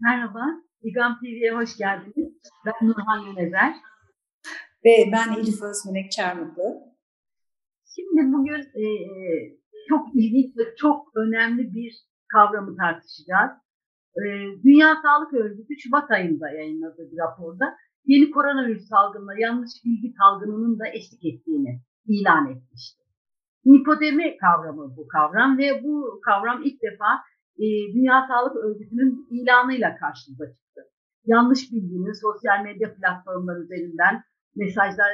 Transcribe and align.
Merhaba, 0.00 0.44
İGAM 0.82 1.18
TV'ye 1.18 1.52
hoş 1.54 1.76
geldiniz. 1.76 2.32
Ben 2.66 2.88
Nurhan 2.88 3.18
Yönezer. 3.26 3.74
Ve 4.84 5.12
ben 5.12 5.32
Elif 5.32 5.62
Özmenek 5.62 6.12
Çarmıklı. 6.12 6.62
Şimdi 7.94 8.32
bugün 8.32 8.60
e, 8.60 8.84
çok 9.88 10.14
ilginç 10.14 10.56
ve 10.56 10.76
çok 10.76 11.16
önemli 11.16 11.74
bir 11.74 11.94
kavramı 12.32 12.76
tartışacağız. 12.76 13.50
E, 14.16 14.22
Dünya 14.64 14.96
Sağlık 15.02 15.32
Örgütü 15.34 15.74
Şubat 15.78 16.10
ayında 16.10 16.50
yayınladığı 16.50 17.10
bir 17.12 17.18
raporda 17.18 17.76
yeni 18.04 18.30
koronavirüs 18.30 18.88
salgınına 18.88 19.40
yanlış 19.40 19.72
bilgi 19.84 20.14
salgınının 20.18 20.78
da 20.78 20.88
eşlik 20.88 21.24
ettiğini 21.24 21.80
ilan 22.06 22.50
etmişti. 22.50 23.02
Nipodemi 23.64 24.36
kavramı 24.36 24.96
bu 24.96 25.08
kavram 25.08 25.58
ve 25.58 25.82
bu 25.84 26.20
kavram 26.24 26.62
ilk 26.62 26.82
defa 26.82 27.22
e, 27.58 27.66
Dünya 27.94 28.26
Sağlık 28.28 28.56
Örgütü'nün 28.56 29.26
ilanıyla 29.30 29.96
karşımıza 29.96 30.46
çıktı. 30.46 30.80
Yanlış 31.24 31.72
bilginin 31.72 32.12
sosyal 32.12 32.62
medya 32.64 32.94
platformları 32.94 33.62
üzerinden 33.62 34.22
mesajlar 34.56 35.10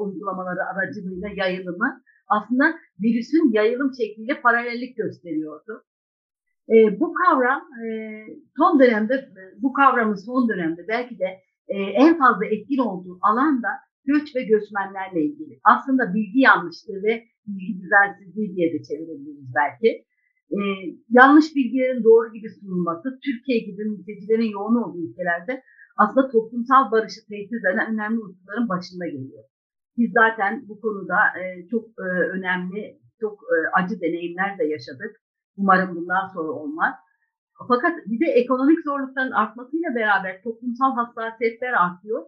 uygulamaları 0.00 0.64
aracılığıyla 0.64 1.28
yayılımı 1.36 2.02
aslında 2.28 2.74
virüsün 3.00 3.52
yayılım 3.52 3.92
şekliyle 4.00 4.40
paralellik 4.40 4.96
gösteriyordu. 4.96 5.84
E, 6.68 7.00
bu 7.00 7.14
kavram 7.14 7.62
e, 7.84 7.88
son 8.56 8.80
dönemde, 8.80 9.28
bu 9.56 9.72
kavramın 9.72 10.14
son 10.14 10.48
dönemde 10.48 10.88
belki 10.88 11.18
de 11.18 11.28
e, 11.68 11.76
en 11.78 12.18
fazla 12.18 12.46
etkin 12.46 12.78
olduğu 12.78 13.18
alan 13.22 13.62
da 13.62 13.68
göç 14.04 14.36
ve 14.36 14.42
göçmenlerle 14.42 15.22
ilgili. 15.24 15.60
Aslında 15.64 16.14
bilgi 16.14 16.40
yanlışlığı 16.40 17.02
ve 17.02 17.24
bilgi 17.46 17.82
düzensizliği 17.82 18.56
diye 18.56 18.72
de 18.72 18.82
çevirebiliriz 18.82 19.54
belki. 19.54 20.04
E, 20.56 20.58
yanlış 21.10 21.56
bilgilerin 21.56 22.04
doğru 22.04 22.32
gibi 22.32 22.48
sunulması, 22.60 23.18
Türkiye 23.24 23.58
gibi 23.58 23.84
mültecilerin 23.84 24.52
yoğun 24.56 24.82
olduğu 24.82 25.02
ülkelerde 25.10 25.62
aslında 25.96 26.30
toplumsal 26.30 26.90
barışı 26.92 27.20
tehdit 27.28 27.64
eden 27.64 27.92
önemli 27.92 28.18
unsurların 28.24 28.68
başında 28.68 29.06
geliyor. 29.06 29.44
Biz 29.96 30.10
zaten 30.20 30.68
bu 30.68 30.80
konuda 30.80 31.18
e, 31.40 31.68
çok 31.70 31.84
e, 31.88 32.08
önemli, 32.36 32.98
çok 33.20 33.34
e, 33.54 33.56
acı 33.78 34.00
deneyimler 34.00 34.58
de 34.58 34.64
yaşadık. 34.64 35.12
Umarım 35.56 35.96
bundan 35.96 36.26
sonra 36.34 36.52
olmaz. 36.52 36.94
Fakat 37.68 37.92
bir 38.06 38.20
de 38.20 38.30
ekonomik 38.32 38.78
zorlukların 38.84 39.30
artmasıyla 39.30 39.94
beraber 39.94 40.42
toplumsal 40.42 40.92
hassasiyetler 40.94 41.72
artıyor 41.72 42.22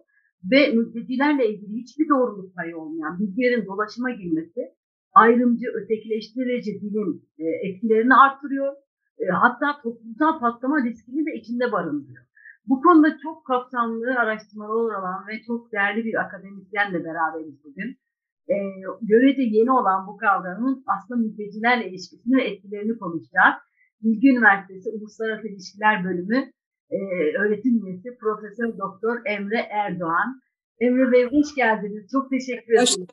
ve 0.51 0.71
mültecilerle 0.75 1.49
ilgili 1.49 1.73
hiçbir 1.81 2.09
doğruluk 2.09 2.55
payı 2.55 2.77
olmayan 2.77 3.19
bilgilerin 3.19 3.65
dolaşıma 3.65 4.11
girmesi 4.11 4.61
ayrımcı, 5.13 5.67
ötekileştirici 5.79 6.81
dilin 6.81 7.29
e, 7.39 7.45
etkilerini 7.67 8.15
artırıyor. 8.15 8.73
E, 9.19 9.25
hatta 9.43 9.81
toplumsal 9.83 10.39
patlama 10.39 10.77
riskini 10.83 11.25
de 11.25 11.31
içinde 11.39 11.71
barındırıyor. 11.71 12.25
Bu 12.65 12.81
konuda 12.81 13.17
çok 13.23 13.45
kapsamlı 13.45 14.15
araştırmalar 14.19 14.99
olan 14.99 15.27
ve 15.27 15.41
çok 15.47 15.71
değerli 15.71 16.05
bir 16.05 16.21
akademisyenle 16.21 17.05
beraberiz 17.05 17.63
bugün. 17.63 17.97
E, 18.49 18.55
görece 19.01 19.41
yeni 19.41 19.71
olan 19.71 20.07
bu 20.07 20.17
kavramın 20.17 20.83
aslında 20.87 21.19
mültecilerle 21.19 21.89
ilişkisini 21.89 22.37
ve 22.37 22.43
etkilerini 22.43 22.97
konuşacağız. 22.99 23.55
Bilgi 24.03 24.27
Üniversitesi 24.29 24.89
Uluslararası 24.89 25.47
İlişkiler 25.47 26.03
Bölümü 26.03 26.51
e, 26.89 26.97
öğretim 27.39 27.85
üyesi 27.85 28.17
Profesör 28.17 28.77
Doktor 28.77 29.15
Emre 29.25 29.59
Erdoğan. 29.69 30.41
Emre 30.79 31.11
Bey 31.11 31.25
hoş 31.25 31.55
geldiniz. 31.55 32.11
Çok 32.11 32.29
teşekkür 32.29 32.73
ederim. 32.73 33.07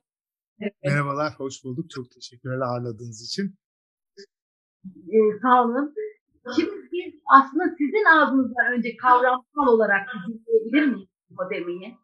Evet. 0.61 0.73
Merhabalar, 0.84 1.34
hoş 1.37 1.64
bulduk. 1.64 1.91
Çok 1.91 2.11
teşekkürler 2.11 2.61
ağırladığınız 2.61 3.23
için. 3.27 3.59
Ee, 4.87 5.39
sağ 5.42 5.65
olun. 5.65 5.95
Şimdi 6.56 6.89
biz 6.92 7.15
aslında 7.37 7.65
sizin 7.78 8.05
ağzınızdan 8.17 8.73
önce 8.77 8.97
kavramsal 8.97 9.67
olarak 9.67 10.06
dinleyebilir 10.28 10.87
miyiz 10.87 11.09
infodemiyi? 11.31 11.98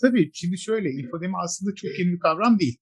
Tabii, 0.00 0.30
şimdi 0.34 0.58
şöyle, 0.58 0.90
infodemi 0.90 1.34
aslında 1.44 1.74
çok 1.74 1.98
yeni 1.98 2.12
bir 2.12 2.18
kavram 2.18 2.58
değil. 2.58 2.78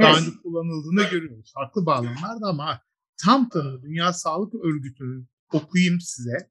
Daha 0.00 0.10
evet. 0.10 0.20
önce 0.20 0.30
kullanıldığını 0.42 1.10
görüyoruz. 1.10 1.52
Farklı 1.54 1.86
bağlamlarda 1.86 2.46
ama 2.46 2.80
tam 3.24 3.48
tanımı 3.48 3.82
Dünya 3.82 4.12
Sağlık 4.12 4.54
Örgütü'nün 4.54 5.28
okuyayım 5.52 6.00
size. 6.00 6.50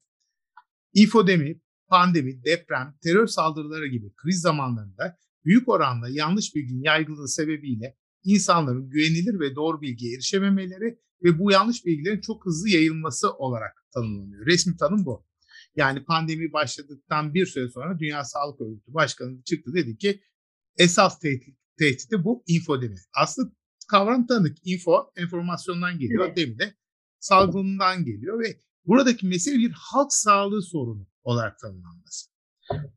Infodemi, 0.94 1.60
pandemi, 1.88 2.44
deprem, 2.44 2.94
terör 3.02 3.26
saldırıları 3.26 3.86
gibi 3.86 4.12
kriz 4.16 4.40
zamanlarında 4.40 5.16
büyük 5.48 5.68
oranda 5.68 6.08
yanlış 6.08 6.54
bilginin 6.54 6.82
yaygınlığı 6.82 7.28
sebebiyle 7.28 7.96
insanların 8.24 8.90
güvenilir 8.90 9.40
ve 9.40 9.54
doğru 9.54 9.80
bilgiye 9.80 10.14
erişememeleri 10.14 10.98
ve 11.24 11.38
bu 11.38 11.52
yanlış 11.52 11.84
bilgilerin 11.86 12.20
çok 12.20 12.46
hızlı 12.46 12.68
yayılması 12.68 13.32
olarak 13.32 13.84
tanımlanıyor. 13.94 14.46
Resmi 14.46 14.76
tanım 14.76 15.04
bu. 15.04 15.26
Yani 15.76 16.04
pandemi 16.04 16.52
başladıktan 16.52 17.34
bir 17.34 17.46
süre 17.46 17.68
sonra 17.68 17.98
Dünya 17.98 18.24
Sağlık 18.24 18.60
Örgütü 18.60 18.94
Başkanı 18.94 19.42
çıktı 19.42 19.74
dedi 19.74 19.98
ki 19.98 20.20
esas 20.78 21.20
tehdit, 21.20 21.58
tehdidi 21.78 22.24
bu 22.24 22.44
infodemi. 22.46 22.96
Aslında 23.14 23.52
kavram 23.90 24.26
tanık. 24.26 24.56
Info, 24.64 25.12
enformasyondan 25.16 25.98
geliyor. 25.98 26.26
Evet. 26.26 26.36
Demi 26.36 26.58
de 26.58 26.74
salgından 27.20 28.04
geliyor 28.04 28.40
ve 28.40 28.60
buradaki 28.84 29.26
mesele 29.26 29.58
bir 29.58 29.70
halk 29.70 30.12
sağlığı 30.12 30.62
sorunu 30.62 31.06
olarak 31.22 31.58
tanımlanması. 31.58 32.30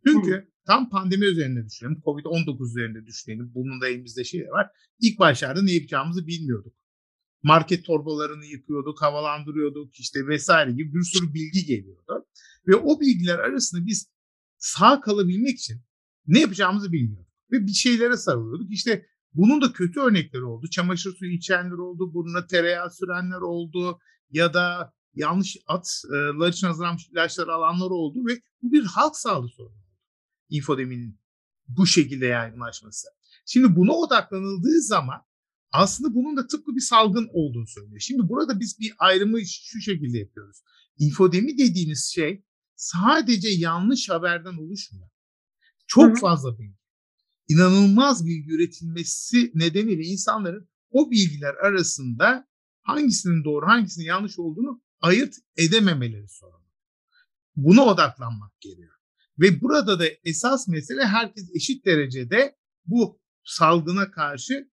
Çünkü 0.08 0.51
tam 0.66 0.90
pandemi 0.90 1.26
üzerinde 1.26 1.66
düşünelim. 1.66 2.02
Covid-19 2.06 2.70
üzerinde 2.70 3.06
düşünelim. 3.06 3.52
Bunun 3.56 3.82
da 3.82 3.88
elimizde 3.88 4.24
şey 4.24 4.42
var. 4.42 4.68
İlk 5.00 5.20
başlarda 5.20 5.62
ne 5.62 5.72
yapacağımızı 5.72 6.28
bilmiyorduk. 6.28 6.74
Market 7.44 7.86
torbalarını 7.86 8.46
yıkıyorduk, 8.46 9.02
havalandırıyorduk 9.02 9.96
işte 9.96 10.28
vesaire 10.28 10.72
gibi 10.72 10.94
bir 10.94 11.04
sürü 11.04 11.34
bilgi 11.34 11.66
geliyordu. 11.66 12.26
Ve 12.68 12.76
o 12.76 13.00
bilgiler 13.00 13.40
arasında 13.40 13.86
biz 13.86 14.12
sağ 14.58 15.02
kalabilmek 15.02 15.60
için 15.60 15.82
ne 16.28 16.40
yapacağımızı 16.40 16.92
bilmiyorduk. 16.92 17.32
Ve 17.52 17.68
bir 17.68 17.72
şeylere 17.72 18.18
sarılıyorduk. 18.18 18.72
İşte 18.72 19.06
bunun 19.34 19.62
da 19.62 19.74
kötü 19.74 20.00
örnekleri 20.00 20.44
oldu. 20.44 20.68
Çamaşır 20.68 21.16
suyu 21.16 21.32
içenler 21.32 21.78
oldu, 21.78 22.14
burnuna 22.14 22.48
tereyağı 22.48 22.92
sürenler 22.92 23.42
oldu 23.42 24.00
ya 24.32 24.54
da 24.54 24.94
yanlış 25.14 25.58
atlar 25.68 26.50
için 26.50 26.68
hazırlanmış 26.68 27.08
ilaçlar 27.08 27.48
alanlar 27.48 27.90
oldu 27.90 28.26
ve 28.28 28.42
bu 28.62 28.72
bir 28.72 28.84
halk 28.84 29.16
sağlığı 29.16 29.50
sorunu. 29.50 29.82
İnfodeminin 30.52 31.20
bu 31.68 31.86
şekilde 31.86 32.26
yaygınlaşması. 32.26 33.08
Şimdi 33.46 33.76
buna 33.76 33.92
odaklanıldığı 33.92 34.82
zaman 34.82 35.22
aslında 35.72 36.14
bunun 36.16 36.38
da 36.38 36.48
tıpkı 36.48 36.76
bir 36.76 36.82
salgın 36.82 37.30
olduğunu 37.34 37.68
söylüyor. 37.68 38.00
Şimdi 38.00 38.30
burada 38.30 38.60
biz 38.60 38.80
bir 38.80 38.94
ayrımı 38.98 39.40
şu 39.46 39.82
şekilde 39.82 40.18
yapıyoruz. 40.18 40.58
İnfodemi 40.98 41.58
dediğimiz 41.58 42.12
şey 42.16 42.46
sadece 42.76 43.50
yanlış 43.50 44.10
haberden 44.10 44.58
oluşmuyor. 44.58 45.10
Çok 45.88 46.06
Hı-hı. 46.06 46.16
fazla 46.16 46.60
bilgi. 46.60 46.82
İnanılmaz 47.48 48.26
bilgi 48.26 48.52
üretilmesi 48.52 49.52
nedeniyle 49.54 50.04
insanların 50.04 50.70
o 50.92 51.12
bilgiler 51.12 51.54
arasında 51.54 52.48
hangisinin 52.82 53.44
doğru 53.44 53.68
hangisinin 53.68 54.06
yanlış 54.06 54.40
olduğunu 54.40 54.82
ayırt 55.02 55.36
edememeleri 55.58 56.28
sorunu. 56.30 56.66
Buna 57.56 57.86
odaklanmak 57.86 58.62
gerekiyor. 58.62 59.01
Ve 59.42 59.62
burada 59.62 60.00
da 60.00 60.06
esas 60.24 60.68
mesele 60.68 61.06
herkes 61.06 61.56
eşit 61.56 61.86
derecede 61.86 62.56
bu 62.86 63.22
salgına 63.44 64.12
karşı 64.12 64.70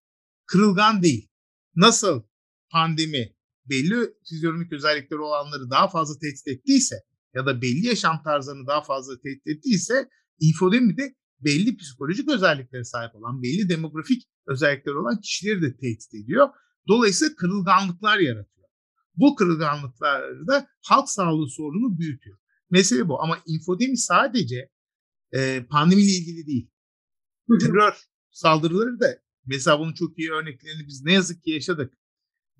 kırılgan 0.46 1.02
değil. 1.02 1.28
Nasıl 1.76 2.22
pandemi 2.70 3.36
belli 3.64 4.14
fizyonomik 4.28 4.72
özellikleri 4.72 5.20
olanları 5.20 5.70
daha 5.70 5.88
fazla 5.88 6.18
tehdit 6.18 6.48
ettiyse 6.48 6.96
ya 7.34 7.46
da 7.46 7.62
belli 7.62 7.86
yaşam 7.86 8.22
tarzlarını 8.22 8.66
daha 8.66 8.82
fazla 8.82 9.20
tehdit 9.20 9.46
ettiyse 9.46 10.08
infodemi 10.40 10.96
de 10.96 11.14
belli 11.40 11.76
psikolojik 11.76 12.28
özelliklere 12.28 12.84
sahip 12.84 13.14
olan, 13.14 13.42
belli 13.42 13.68
demografik 13.68 14.22
özellikleri 14.46 14.96
olan 14.96 15.20
kişileri 15.20 15.62
de 15.62 15.76
tehdit 15.76 16.14
ediyor. 16.14 16.48
Dolayısıyla 16.88 17.34
kırılganlıklar 17.34 18.18
yaratıyor. 18.18 18.68
Bu 19.16 19.34
kırılganlıklar 19.34 20.46
da 20.46 20.68
halk 20.82 21.08
sağlığı 21.08 21.50
sorununu 21.50 21.98
büyütüyor. 21.98 22.38
Mesele 22.70 23.08
bu 23.08 23.22
ama 23.22 23.38
infodemi 23.46 23.96
sadece 23.96 24.70
e, 25.32 25.64
pandemiyle 25.70 26.10
ilgili 26.10 26.46
değil. 26.46 26.70
Terör 27.60 27.94
saldırıları 28.31 29.00
da 29.00 29.06
mesela 29.46 29.81
bunun 29.81 29.93
çok 29.93 30.19
iyi 30.19 30.32
örneklerini 30.32 30.87
biz 30.87 31.04
ne 31.04 31.12
yazık 31.12 31.43
ki 31.43 31.50
yaşadık. 31.50 31.94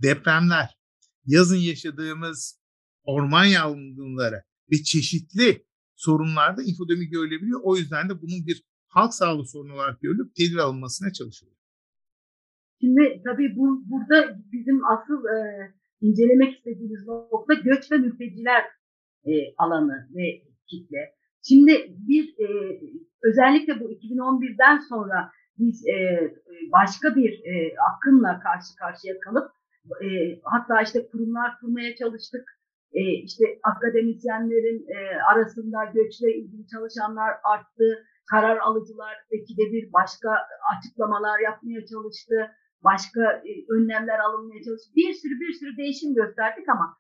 Depremler, 0.03 0.79
yazın 1.27 1.57
yaşadığımız 1.57 2.61
orman 3.05 3.45
yangınları 3.45 4.43
ve 4.73 4.77
çeşitli 4.83 5.67
sorunlarda 5.97 6.63
infodemi 6.63 7.09
görülebiliyor. 7.09 7.61
O 7.63 7.77
yüzden 7.77 8.09
de 8.09 8.23
bunun 8.23 8.47
bir 8.47 8.65
halk 8.89 9.15
sağlığı 9.15 9.47
sorunu 9.47 9.75
olarak 9.75 10.01
görülüp 10.01 10.35
tedbir 10.35 10.57
alınmasına 10.57 11.13
çalışılıyor. 11.13 11.57
Şimdi 12.81 13.23
tabii 13.25 13.57
bu 13.57 13.83
burada 13.91 14.39
bizim 14.53 14.85
asıl 14.85 15.25
e, 15.25 15.39
incelemek 16.01 16.57
istediğimiz 16.57 17.07
nokta 17.07 17.55
göç 17.55 17.93
ve 17.93 17.97
mülteciler 17.97 18.65
e, 19.25 19.33
alanı 19.59 20.09
ve 20.17 20.43
kitle. 20.71 21.15
Şimdi 21.49 21.73
bir 22.09 22.25
e, 22.39 22.47
özellikle 23.23 23.81
bu 23.81 23.93
2011'den 23.93 24.79
sonra 24.89 25.31
biz 25.59 25.87
e, 25.87 25.97
başka 26.73 27.17
bir 27.17 27.33
e, 27.45 27.75
akımla 27.91 28.41
karşı 28.41 28.77
karşıya 28.79 29.21
kalıp 29.21 29.51
e, 30.05 30.09
hatta 30.45 30.83
işte 30.83 31.09
kurumlar 31.11 31.61
kurmaya 31.61 31.97
çalıştık. 31.97 32.45
E, 32.93 33.03
işte 33.29 33.45
akademisyenlerin 33.63 34.81
e, 34.97 34.99
arasında 35.33 35.85
göçle 35.85 36.35
ilgili 36.35 36.67
çalışanlar 36.67 37.31
arttı. 37.45 38.05
Karar 38.31 38.57
alıcılar 38.57 39.15
ikide 39.31 39.73
bir 39.73 39.93
başka 39.93 40.31
açıklamalar 40.77 41.39
yapmaya 41.41 41.87
çalıştı. 41.87 42.37
Başka 42.85 43.21
e, 43.49 43.51
önlemler 43.75 44.19
alınmaya 44.19 44.63
çalıştı. 44.65 44.91
Bir 44.97 45.13
sürü 45.15 45.41
bir 45.41 45.53
sürü 45.53 45.77
değişim 45.77 46.15
gösterdik 46.15 46.69
ama 46.69 46.97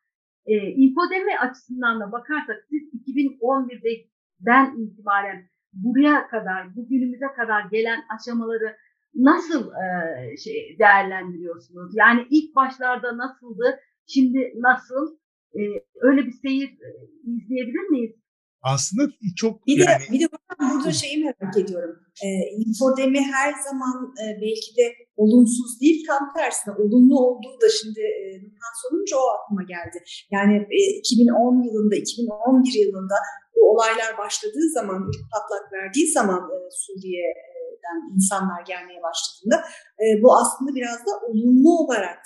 e, 0.48 0.54
infodemi 0.84 1.38
açısından 1.38 2.00
da 2.00 2.12
bakarsak 2.12 2.56
siz 2.70 2.82
2011'den 3.08 4.76
itibaren 4.80 5.48
buraya 5.72 6.28
kadar, 6.28 6.76
bugünümüze 6.76 7.26
kadar 7.36 7.62
gelen 7.70 8.00
aşamaları 8.16 8.76
nasıl 9.14 9.70
e, 9.72 10.36
şey 10.36 10.76
değerlendiriyorsunuz? 10.78 11.92
Yani 11.96 12.26
ilk 12.30 12.56
başlarda 12.56 13.18
nasıldı, 13.18 13.80
şimdi 14.06 14.52
nasıl? 14.56 15.18
E, 15.54 15.60
öyle 16.00 16.26
bir 16.26 16.32
seyir 16.32 16.68
e, 16.68 16.88
izleyebilir 17.24 17.88
miyiz? 17.90 18.16
Aslında 18.62 19.02
çok 19.36 19.66
Bir 19.66 19.78
de, 19.78 19.84
yani 19.90 20.04
bir 20.12 20.20
de 20.20 20.26
burada 20.72 20.92
şeyi 20.92 21.24
merak 21.24 21.56
ediyorum. 21.56 21.96
E, 22.24 22.28
infodemi 22.62 23.20
her 23.34 23.52
zaman 23.68 23.96
e, 24.22 24.24
belki 24.42 24.70
de 24.78 24.86
olumsuz 25.16 25.80
değil, 25.80 26.06
tam 26.08 26.22
tersine 26.36 26.74
olumlu 26.82 27.16
olduğu 27.26 27.56
da 27.62 27.68
şimdi 27.80 28.00
e, 28.00 28.24
Nurhan 28.42 28.74
sorunca 28.82 29.16
o 29.16 29.26
aklıma 29.36 29.62
geldi. 29.62 29.98
Yani 30.30 30.54
e, 30.78 30.80
2010 30.98 31.62
yılında, 31.66 31.94
2011 31.96 32.86
yılında 32.86 33.16
bu 33.54 33.60
olaylar 33.72 34.18
başladığı 34.18 34.68
zaman, 34.78 34.98
patlak 35.32 35.72
verdiği 35.72 36.12
zaman 36.18 36.40
e, 36.54 36.56
Suriye'den 36.82 37.98
insanlar 38.16 38.60
gelmeye 38.70 39.00
başladığında 39.08 39.58
e, 40.02 40.04
bu 40.22 40.28
aslında 40.40 40.70
biraz 40.78 40.98
da 41.06 41.12
olumlu 41.28 41.70
olarak 41.82 42.20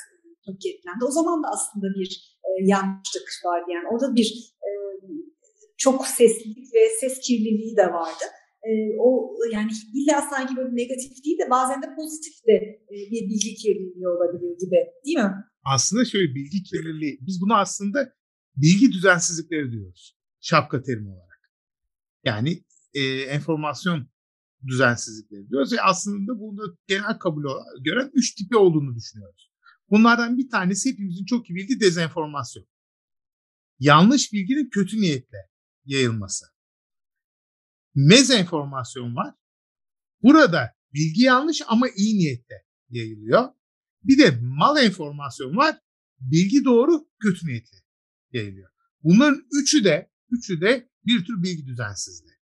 paketlendi. 0.47 1.03
O 1.11 1.13
zaman 1.19 1.43
da 1.43 1.49
aslında 1.57 1.87
bir 1.99 2.11
e, 2.47 2.51
yanlışlık 2.73 3.29
vardı. 3.47 3.67
Yani 3.75 3.87
orada 3.93 4.09
bir 4.19 4.29
e, 4.69 4.71
çok 5.85 6.07
seslilik 6.07 6.75
ve 6.75 6.83
ses 7.01 7.21
kirliliği 7.27 7.77
de 7.77 7.87
vardı. 7.93 8.25
E, 8.69 8.71
o 8.99 9.35
yani 9.53 9.71
illa 9.95 10.23
sanki 10.31 10.57
böyle 10.57 10.77
negatif 10.77 11.25
değil 11.25 11.39
de 11.39 11.51
bazen 11.51 11.83
de 11.83 11.87
pozitif 11.97 12.47
de 12.49 12.57
e, 12.93 12.97
bir 13.11 13.23
bilgi 13.29 13.55
kirliliği 13.55 14.09
olabilir 14.09 14.53
gibi 14.63 14.79
değil 15.07 15.19
mi? 15.19 15.33
aslında 15.65 16.05
şöyle 16.05 16.35
bilgi 16.35 16.63
kirliliği. 16.63 17.19
Biz 17.21 17.41
bunu 17.41 17.55
aslında 17.57 18.13
bilgi 18.57 18.93
düzensizlikleri 18.93 19.73
diyoruz. 19.73 20.17
Şapka 20.41 20.83
terimi 20.83 21.09
olarak. 21.09 21.53
Yani 22.25 22.65
e, 22.95 23.03
enformasyon 23.21 24.07
düzensizlikleri 24.67 25.49
diyoruz. 25.49 25.73
Ve 25.73 25.83
aslında 25.83 26.41
bunu 26.41 26.77
genel 26.87 27.19
kabul 27.19 27.45
gören 27.85 28.11
üç 28.15 28.35
tipi 28.35 28.57
olduğunu 28.57 28.95
düşünüyoruz. 28.95 29.53
Bunlardan 29.91 30.39
bir 30.39 30.51
tanesi 30.51 30.91
hepimizin 30.91 31.25
çok 31.25 31.51
iyi 31.51 31.55
bildiği 31.55 31.81
dezenformasyon. 31.81 32.67
Yanlış 33.79 34.33
bilginin 34.33 34.71
kötü 34.71 35.01
niyetle 35.01 35.52
yayılması. 35.85 36.47
Mezenformasyon 37.95 39.17
var. 39.17 39.35
Burada 40.23 40.77
bilgi 40.95 41.23
yanlış 41.23 41.63
ama 41.67 41.89
iyi 41.97 42.19
niyetle 42.19 42.67
yayılıyor. 42.89 43.49
Bir 44.05 44.19
de 44.19 44.39
mal 44.41 44.85
enformasyon 44.85 45.57
var. 45.57 45.79
Bilgi 46.21 46.65
doğru, 46.65 47.09
kötü 47.21 47.47
niyetle 47.47 47.79
yayılıyor. 48.33 48.71
Bunların 49.03 49.45
üçü 49.53 49.85
de 49.85 50.11
üçü 50.31 50.61
de 50.61 50.89
bir 51.07 51.25
tür 51.25 51.43
bilgi 51.43 51.67
düzensizliği. 51.67 52.35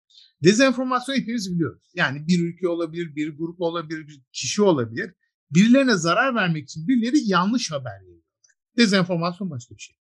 Dezenformasyon 0.44 1.14
hepimiz 1.16 1.54
biliyoruz. 1.54 1.90
Yani 1.94 2.26
bir 2.28 2.40
ülke 2.40 2.68
olabilir, 2.68 3.16
bir 3.16 3.36
grup 3.38 3.60
olabilir, 3.60 4.08
bir 4.08 4.22
kişi 4.32 4.62
olabilir. 4.62 5.14
Birilerine 5.50 5.96
zarar 5.96 6.34
vermek 6.34 6.64
için 6.64 6.88
birileri 6.88 7.28
yanlış 7.28 7.70
haber 7.70 8.00
yayıyorlar. 8.00 8.24
Dezenformasyon 8.76 9.50
başka 9.50 9.74
bir 9.74 9.80
şey. 9.80 9.96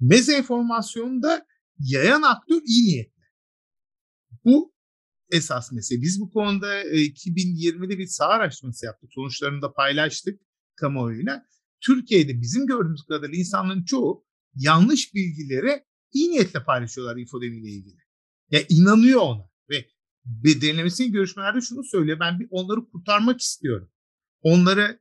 Mezenformasyonda 0.00 1.46
yayan 1.78 2.22
aktör 2.22 2.60
iyi 2.66 2.84
niyetli. 2.84 3.22
Bu 4.44 4.74
esas 5.30 5.72
mesele. 5.72 6.02
Biz 6.02 6.20
bu 6.20 6.30
konuda 6.30 6.82
2020'de 6.84 7.98
bir 7.98 8.06
saha 8.06 8.28
araştırması 8.28 8.86
yaptık. 8.86 9.10
Sonuçlarını 9.12 9.62
da 9.62 9.72
paylaştık 9.72 10.40
kamuoyuyla. 10.76 11.46
Türkiye'de 11.80 12.40
bizim 12.40 12.66
gördüğümüz 12.66 13.02
kadarıyla 13.02 13.38
insanların 13.38 13.84
çoğu 13.84 14.24
yanlış 14.54 15.14
bilgileri 15.14 15.84
iyi 16.12 16.30
niyetle 16.30 16.64
paylaşıyorlar 16.64 17.16
infodemiyle 17.16 17.68
ilgili. 17.68 17.98
Ya 18.50 18.60
inanıyor 18.68 19.20
ona 19.20 19.50
ve 19.70 19.86
derinlemesine 20.60 21.06
görüşmelerde 21.06 21.60
şunu 21.60 21.84
söylüyor. 21.84 22.20
Ben 22.20 22.40
bir 22.40 22.48
onları 22.50 22.88
kurtarmak 22.88 23.40
istiyorum. 23.40 23.90
Onlara 24.42 24.98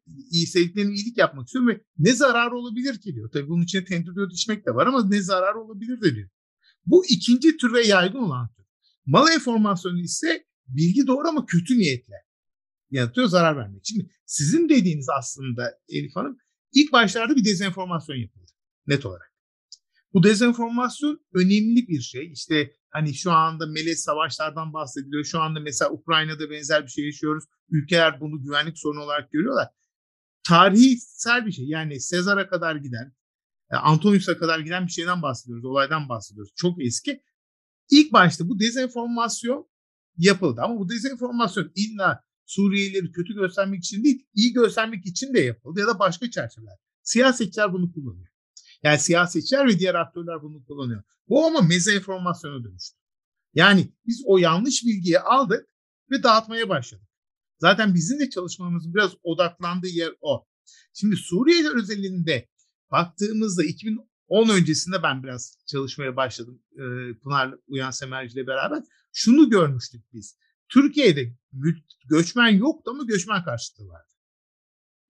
sevdiklerine 0.48 0.94
iyilik 0.94 1.18
yapmak 1.18 1.48
istiyorum 1.48 1.70
ve 1.70 1.82
ne 1.98 2.14
zarar 2.14 2.52
olabilir 2.52 3.02
ki 3.02 3.16
diyor. 3.16 3.32
Tabii 3.32 3.50
bunun 3.50 3.64
içine 3.64 3.86
tendriyot 3.86 4.34
içmek 4.34 4.66
de 4.66 4.76
var 4.76 4.88
ama 4.88 5.08
ne 5.08 5.22
zarar 5.22 5.54
olabilir 5.54 6.02
de 6.02 6.16
diyor. 6.16 6.30
Bu 6.86 7.06
ikinci 7.06 7.58
tür 7.58 7.74
ve 7.74 7.88
yaygın 7.88 8.20
olan 8.20 8.48
tür. 8.48 8.66
Mal 9.06 9.32
enformasyonu 9.32 10.00
ise 10.00 10.46
bilgi 10.68 11.08
doğru 11.08 11.28
ama 11.28 11.46
kötü 11.46 11.78
niyetle 11.78 12.16
yaratıyor 12.92 13.28
zarar 13.28 13.58
vermek. 13.58 13.82
Şimdi 13.86 14.10
sizin 14.26 14.70
dediğiniz 14.70 15.10
aslında 15.10 15.80
Elif 15.90 16.16
Hanım 16.16 16.38
ilk 16.74 16.92
başlarda 16.92 17.36
bir 17.36 17.46
dezenformasyon 17.46 18.16
yapıldı 18.16 18.52
net 18.88 19.06
olarak. 19.06 19.34
Bu 20.14 20.24
dezenformasyon 20.24 21.26
önemli 21.34 21.88
bir 21.88 22.02
şey. 22.02 22.32
İşte 22.32 22.72
hani 22.90 23.14
şu 23.14 23.32
anda 23.32 23.66
melez 23.66 24.04
savaşlardan 24.04 24.74
bahsediliyor. 24.74 25.24
Şu 25.24 25.40
anda 25.40 25.60
mesela 25.60 25.92
Ukrayna'da 25.92 26.50
benzer 26.50 26.84
bir 26.84 26.92
şey 26.92 27.06
yaşıyoruz. 27.06 27.44
Ülkeler 27.70 28.20
bunu 28.20 28.42
güvenlik 28.42 28.80
sorunu 28.80 29.04
olarak 29.04 29.32
görüyorlar. 29.32 29.68
Tarihsel 30.48 31.46
bir 31.46 31.52
şey. 31.52 31.66
Yani 31.66 32.02
Sezar'a 32.02 32.50
kadar 32.50 32.76
giden, 32.76 33.14
Antonius'a 33.78 34.38
kadar 34.38 34.60
giden 34.60 34.86
bir 34.88 34.92
şeyden 34.92 35.22
bahsediyoruz. 35.22 35.66
Olaydan 35.66 36.10
bahsediyoruz. 36.10 36.54
Çok 36.56 36.86
eski. 36.86 37.24
İlk 37.90 38.14
başta 38.14 38.50
bu 38.50 38.60
dezenformasyon 38.60 39.68
yapıldı. 40.18 40.62
Ama 40.62 40.80
bu 40.80 40.90
dezenformasyon 40.90 41.72
illa 41.76 42.24
Suriyelileri 42.46 43.12
kötü 43.12 43.34
göstermek 43.34 43.80
için 43.84 44.04
değil, 44.04 44.28
iyi 44.34 44.54
göstermek 44.54 45.06
için 45.06 45.34
de 45.34 45.40
yapıldı 45.40 45.80
ya 45.80 45.88
da 45.88 46.00
başka 46.00 46.32
çerçeveler. 46.32 46.78
Siyasetçiler 47.04 47.74
bunu 47.74 47.94
kullanıyor. 47.94 48.28
Yani 48.84 49.00
siyasetçiler 49.00 49.68
ve 49.68 49.80
diğer 49.80 49.96
aktörler 49.96 50.42
bunu 50.42 50.66
kullanıyor. 50.66 51.04
Bu 51.30 51.46
ama 51.46 51.62
mezenformasyona 51.62 52.64
dönüştü. 52.64 52.98
Yani 53.54 53.94
biz 54.08 54.24
o 54.26 54.38
yanlış 54.38 54.84
bilgiyi 54.86 55.20
aldık 55.20 55.68
ve 56.12 56.24
dağıtmaya 56.24 56.70
başladık. 56.70 57.08
Zaten 57.60 57.96
bizim 57.96 58.20
de 58.20 58.30
çalışmamızın 58.30 58.94
biraz 58.94 59.12
odaklandığı 59.24 59.88
yer 59.88 60.14
o. 60.22 60.48
Şimdi 60.94 61.16
Suriye 61.16 61.70
özelinde 61.70 62.50
baktığımızda 62.94 63.64
2010 63.64 64.50
öncesinde 64.50 65.04
ben 65.04 65.24
biraz 65.24 65.58
çalışmaya 65.68 66.16
başladım 66.16 66.62
Pınar 67.24 67.56
Uyan 67.68 67.92
Semerci 67.92 68.34
ile 68.34 68.48
beraber. 68.48 68.84
Şunu 69.14 69.50
görmüştük 69.50 70.14
biz. 70.14 70.38
Türkiye'de 70.70 71.36
göçmen 72.10 72.50
yoktu 72.50 72.92
ama 72.92 73.04
göçmen 73.04 73.44
karşıtı 73.44 73.88
vardı. 73.88 74.14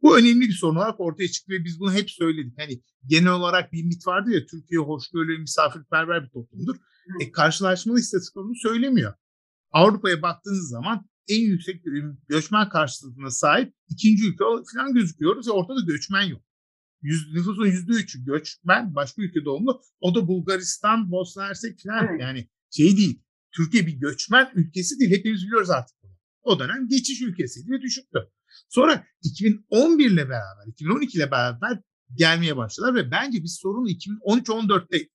Bu 0.01 0.17
önemli 0.17 0.41
bir 0.41 0.53
sorun 0.53 0.75
olarak 0.75 0.99
ortaya 0.99 1.27
çıktı 1.27 1.51
ve 1.53 1.63
biz 1.63 1.79
bunu 1.79 1.93
hep 1.93 2.11
söyledik. 2.11 2.53
Hani 2.57 2.81
genel 3.05 3.31
olarak 3.31 3.73
bir 3.73 3.83
mit 3.83 4.07
vardı 4.07 4.31
ya 4.31 4.45
Türkiye 4.45 4.79
hoşgörülü, 4.79 5.37
misafirperver 5.37 6.23
bir 6.23 6.29
toplumdur. 6.29 6.75
E, 7.21 7.31
karşılaşmalı 7.31 7.99
istatistik 7.99 8.35
bunu 8.35 8.55
söylemiyor. 8.55 9.13
Avrupa'ya 9.71 10.21
baktığınız 10.21 10.69
zaman 10.69 11.09
en 11.27 11.41
yüksek 11.41 11.83
göçmen 12.27 12.69
karşıtlığına 12.69 13.31
sahip 13.31 13.73
ikinci 13.89 14.27
ülke 14.27 14.43
falan 14.73 14.93
gözüküyoruz 14.93 15.47
ve 15.47 15.51
ortada 15.51 15.79
göçmen 15.87 16.23
yok. 16.23 16.41
Yüz, 17.03 17.33
nüfusun 17.33 17.65
yüzde 17.65 17.91
üçü 17.91 18.25
göçmen, 18.25 18.95
başka 18.95 19.21
ülke 19.21 19.45
doğumlu. 19.45 19.81
O 19.99 20.15
da 20.15 20.27
Bulgaristan, 20.27 21.11
Bosna 21.11 21.43
Hersek 21.43 21.79
falan 21.83 22.07
evet. 22.09 22.21
yani 22.21 22.49
şey 22.71 22.97
değil. 22.97 23.23
Türkiye 23.51 23.87
bir 23.87 23.93
göçmen 23.93 24.51
ülkesi 24.55 24.99
değil. 24.99 25.11
Hepimiz 25.11 25.43
biliyoruz 25.43 25.69
artık 25.69 25.97
bunu. 26.03 26.11
O 26.43 26.59
dönem 26.59 26.87
geçiş 26.87 27.21
ülkesiydi 27.21 27.71
ve 27.71 27.81
düşüktü. 27.81 28.19
Sonra 28.69 29.07
2011 29.23 30.11
ile 30.11 30.29
beraber, 30.29 30.67
2012 30.67 31.17
ile 31.17 31.31
beraber 31.31 31.79
gelmeye 32.15 32.57
başladılar 32.57 32.95
ve 32.95 33.11
bence 33.11 33.43
biz 33.43 33.59
sorunu 33.61 33.89
2013-14'te 33.89 35.09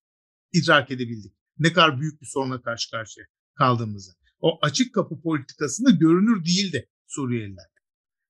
idrak 0.53 0.91
edebildik. 0.91 1.33
Ne 1.57 1.73
kadar 1.73 2.01
büyük 2.01 2.21
bir 2.21 2.27
sorunla 2.27 2.61
karşı 2.61 2.91
karşıya 2.91 3.25
kaldığımızı. 3.55 4.11
O 4.39 4.59
açık 4.61 4.93
kapı 4.93 5.21
politikasında 5.21 5.89
görünür 5.89 6.45
değildi 6.45 6.89
Suriyeliler. 7.07 7.65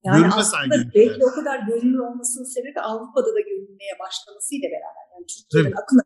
Yani 0.03 0.17
Görünme 0.17 0.35
aslında 0.35 0.75
belki 0.95 1.19
o 1.29 1.31
kadar 1.35 1.59
görünür 1.67 1.99
olmasının 1.99 2.53
sebebi 2.55 2.79
Avrupa'da 2.79 3.31
da 3.37 3.41
görünmeye 3.49 3.93
başlamasıyla 4.03 4.67
beraber. 4.75 5.05
Yani 5.13 5.25
Türkiye'nin 5.31 5.77
akın 5.81 5.99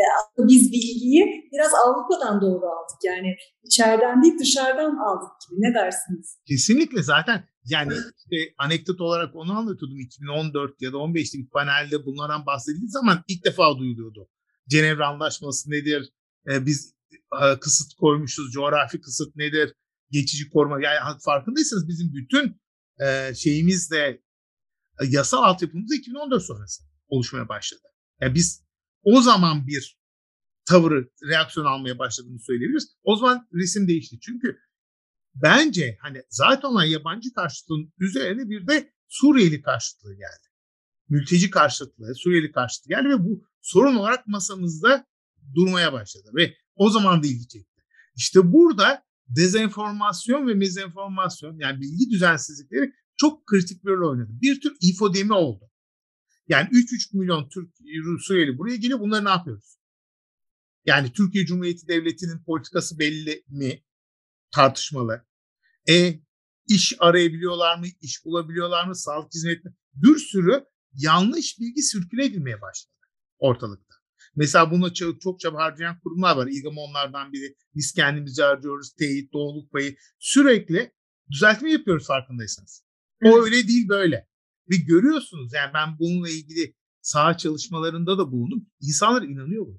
e, 0.00 0.04
biz 0.38 0.72
bilgiyi 0.72 1.48
biraz 1.52 1.72
Avrupa'dan 1.74 2.40
doğru 2.40 2.66
aldık. 2.66 2.98
Yani 3.04 3.36
içeriden 3.62 4.22
değil 4.22 4.38
dışarıdan 4.38 4.96
aldık 4.96 5.30
gibi. 5.40 5.60
Ne 5.60 5.74
dersiniz? 5.74 6.38
Kesinlikle 6.48 7.02
zaten 7.02 7.44
yani 7.64 7.92
işte 7.92 8.54
anekdot 8.58 9.00
olarak 9.00 9.36
onu 9.36 9.52
anlatıyordum 9.58 10.00
2014 10.00 10.82
ya 10.82 10.92
da 10.92 10.96
15'te 10.96 11.38
bir 11.38 11.48
panelde 11.48 12.06
bunlardan 12.06 12.46
bahsedildiği 12.46 12.90
zaman 12.90 13.24
ilk 13.28 13.44
defa 13.44 13.78
duyuluyordu. 13.78 14.28
Cenevre 14.68 15.04
Anlaşması 15.04 15.70
nedir? 15.70 16.12
Ee, 16.50 16.66
biz 16.66 16.94
e, 17.42 17.60
kısıt 17.60 17.94
koymuşuz. 17.94 18.52
Coğrafi 18.52 19.00
kısıt 19.00 19.36
nedir? 19.36 19.74
Geçici 20.10 20.50
koruma. 20.50 20.82
Yani 20.82 20.98
farkındaysanız 21.24 21.88
bizim 21.88 22.14
bütün 22.14 22.60
e, 23.06 23.34
şeyimiz 23.34 23.90
de 23.90 24.22
e, 25.00 25.06
yasal 25.06 25.42
altyapımız 25.42 25.92
2014 25.94 26.42
sonrası 26.42 26.84
oluşmaya 27.08 27.48
başladı. 27.48 27.82
Yani 28.20 28.34
biz 28.34 28.64
o 29.02 29.22
zaman 29.22 29.66
bir 29.66 30.00
tavırı, 30.64 31.10
reaksiyon 31.28 31.66
almaya 31.66 31.98
başladığını 31.98 32.40
söyleyebiliriz. 32.40 32.96
O 33.02 33.16
zaman 33.16 33.48
resim 33.54 33.88
değişti. 33.88 34.20
Çünkü 34.20 34.58
bence 35.34 35.96
hani 36.00 36.22
zaten 36.28 36.68
olan 36.68 36.84
yabancı 36.84 37.32
karşıtlığın 37.32 37.92
üzerine 37.98 38.48
bir 38.48 38.66
de 38.66 38.92
Suriyeli 39.08 39.62
karşıtlığı 39.62 40.14
geldi. 40.14 40.48
Mülteci 41.08 41.50
karşıtlığı, 41.50 42.14
Suriyeli 42.14 42.52
karşıtlığı 42.52 42.88
geldi 42.88 43.08
ve 43.08 43.24
bu 43.24 43.44
sorun 43.60 43.96
olarak 43.96 44.26
masamızda 44.26 45.06
durmaya 45.54 45.92
başladı 45.92 46.30
ve 46.36 46.56
o 46.74 46.90
zaman 46.90 47.22
da 47.22 47.26
ilgi 47.26 47.48
çekti. 47.48 47.82
İşte 48.16 48.52
burada 48.52 49.04
dezenformasyon 49.36 50.48
ve 50.48 50.54
mezenformasyon 50.54 51.58
yani 51.58 51.80
bilgi 51.80 52.10
düzensizlikleri 52.10 52.92
çok 53.16 53.46
kritik 53.46 53.84
bir 53.84 53.90
rol 53.90 54.10
oynadı. 54.10 54.30
Bir 54.42 54.60
tür 54.60 54.76
infodemi 54.80 55.32
oldu. 55.32 55.70
Yani 56.48 56.68
3-3 56.68 57.16
milyon 57.18 57.48
Türk 57.48 57.74
Suriyeli 58.20 58.58
buraya 58.58 58.76
geliyor. 58.76 59.00
Bunları 59.00 59.24
ne 59.24 59.28
yapıyoruz? 59.28 59.78
Yani 60.86 61.12
Türkiye 61.12 61.46
Cumhuriyeti 61.46 61.88
Devleti'nin 61.88 62.44
politikası 62.44 62.98
belli 62.98 63.44
mi? 63.48 63.82
Tartışmalı. 64.54 65.26
E 65.88 66.20
iş 66.68 66.94
arayabiliyorlar 66.98 67.78
mı? 67.78 67.86
İş 68.00 68.24
bulabiliyorlar 68.24 68.86
mı? 68.86 68.96
Sağlık 68.96 69.34
hizmeti 69.34 69.68
Bir 69.94 70.16
sürü 70.16 70.64
yanlış 70.92 71.58
bilgi 71.60 71.82
sirküle 71.82 72.24
edilmeye 72.24 72.60
başladı 72.60 72.94
ortalıkta. 73.38 73.89
Mesela 74.36 74.70
buna 74.70 74.92
çok, 74.92 75.20
çok 75.20 75.40
çaba 75.40 75.58
harcayan 75.58 76.00
kurumlar 76.00 76.36
var. 76.36 76.46
İlgam 76.46 76.78
onlardan 76.78 77.32
biri. 77.32 77.54
Biz 77.74 77.92
kendimizi 77.92 78.42
harcıyoruz. 78.42 78.92
Teyit, 78.92 79.32
doğruluk 79.32 79.72
payı. 79.72 79.96
Sürekli 80.18 80.92
düzeltme 81.30 81.72
yapıyoruz 81.72 82.06
farkındaysanız. 82.06 82.84
O 83.24 83.42
öyle 83.42 83.68
değil 83.68 83.88
böyle. 83.88 84.28
Ve 84.70 84.76
görüyorsunuz 84.76 85.52
yani 85.52 85.70
ben 85.74 85.98
bununla 85.98 86.28
ilgili 86.28 86.74
saha 87.00 87.36
çalışmalarında 87.36 88.18
da 88.18 88.32
bulundum. 88.32 88.66
İnsanlar 88.80 89.22
inanıyor 89.22 89.66
buna. 89.66 89.78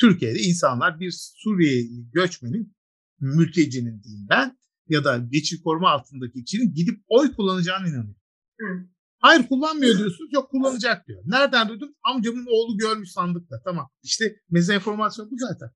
Türkiye'de 0.00 0.38
insanlar 0.38 1.00
bir 1.00 1.10
Suriyeli 1.12 2.10
göçmenin, 2.12 2.76
mültecinin 3.20 4.02
diyeyim 4.02 4.26
ben 4.30 4.58
ya 4.88 5.04
da 5.04 5.18
geçici 5.18 5.62
koruma 5.62 5.90
altındaki 5.90 6.44
kişinin 6.44 6.74
gidip 6.74 7.04
oy 7.08 7.32
kullanacağını 7.32 7.88
inanıyor. 7.88 8.14
Hı. 8.60 8.88
Hayır 9.20 9.48
kullanmıyor 9.48 9.98
diyorsunuz. 9.98 10.30
Yok 10.32 10.50
kullanacak 10.50 11.08
diyor. 11.08 11.22
Nereden 11.26 11.68
duydun? 11.68 11.96
Amcamın 12.02 12.46
oğlu 12.56 12.76
görmüş 12.76 13.10
sandıkta. 13.12 13.56
Tamam. 13.64 13.86
İşte 14.02 14.24
meze 14.50 14.74
informasyon 14.74 15.30
bu 15.30 15.36
zaten. 15.38 15.70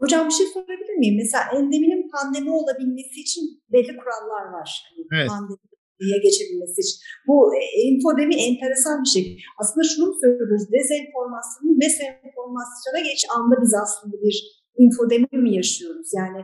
Hocam 0.00 0.26
bir 0.28 0.36
şey 0.40 0.46
sorabilir 0.54 0.96
miyim? 1.02 1.16
Mesela 1.22 1.44
endeminin 1.56 2.10
pandemi 2.14 2.50
olabilmesi 2.50 3.20
için 3.20 3.44
belli 3.72 3.92
kurallar 4.00 4.44
var. 4.56 4.68
Hani 4.86 5.00
evet. 5.14 5.28
Pandemiye 5.28 6.18
geçebilmesi 6.26 6.78
için. 6.84 6.98
Bu 7.28 7.36
e, 7.58 7.60
infodemi 7.88 8.34
enteresan 8.48 8.96
bir 9.04 9.10
şey. 9.14 9.24
Aslında 9.60 9.84
şunu 9.90 10.06
mu 10.06 10.14
söylüyoruz? 10.22 10.64
Dezenformasyonun 10.76 11.78
mesenformasyona 11.84 13.00
geç 13.08 13.22
anda 13.36 13.54
biz 13.62 13.74
aslında 13.84 14.16
bir 14.24 14.36
infodemi 14.82 15.28
mi 15.44 15.50
yaşıyoruz? 15.60 16.08
Yani 16.20 16.40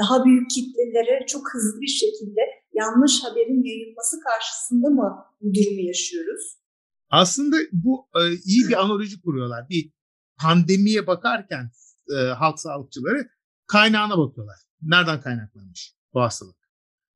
daha 0.00 0.24
büyük 0.24 0.50
kitlelere 0.54 1.26
çok 1.32 1.42
hızlı 1.52 1.80
bir 1.80 1.94
şekilde 2.02 2.42
yanlış 2.80 3.24
haberin 3.24 3.62
yayılması 3.64 4.16
karşısında 4.20 4.88
mı 4.88 5.24
bu 5.40 5.54
durumu 5.54 5.80
yaşıyoruz? 5.80 6.58
Aslında 7.10 7.56
bu 7.72 8.08
e, 8.16 8.20
iyi 8.44 8.68
bir 8.68 8.80
analoji 8.80 9.20
kuruyorlar. 9.20 9.68
Bir 9.68 9.92
pandemiye 10.40 11.06
bakarken 11.06 11.70
e, 12.10 12.14
halk 12.14 12.60
sağlıkçıları 12.60 13.28
kaynağına 13.66 14.18
bakıyorlar. 14.18 14.56
Nereden 14.82 15.20
kaynaklanmış 15.20 15.94
bu 16.14 16.20
hastalık? 16.20 16.56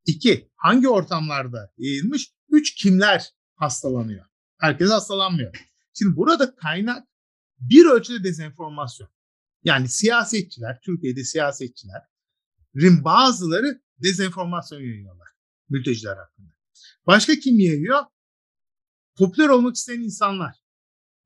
İki, 0.07 0.50
hangi 0.57 0.88
ortamlarda 0.88 1.73
yayılmış? 1.78 2.33
Üç, 2.50 2.75
kimler 2.75 3.31
hastalanıyor? 3.54 4.26
Herkes 4.59 4.90
hastalanmıyor. 4.90 5.69
Şimdi 5.99 6.16
burada 6.16 6.54
kaynak 6.54 7.07
bir 7.61 7.87
ölçüde 7.87 8.25
dezenformasyon. 8.25 9.09
Yani 9.64 9.88
siyasetçiler, 9.88 10.81
Türkiye'de 10.85 11.25
siyasetçilerin 11.25 13.04
bazıları 13.04 13.83
dezenformasyon 14.02 14.81
yayıyorlar 14.81 15.31
mülteciler 15.72 16.16
hakkında. 16.16 16.52
Başka 17.06 17.34
kim 17.34 17.58
yayıyor? 17.58 18.02
Popüler 19.18 19.48
olmak 19.48 19.76
isteyen 19.76 20.00
insanlar. 20.00 20.56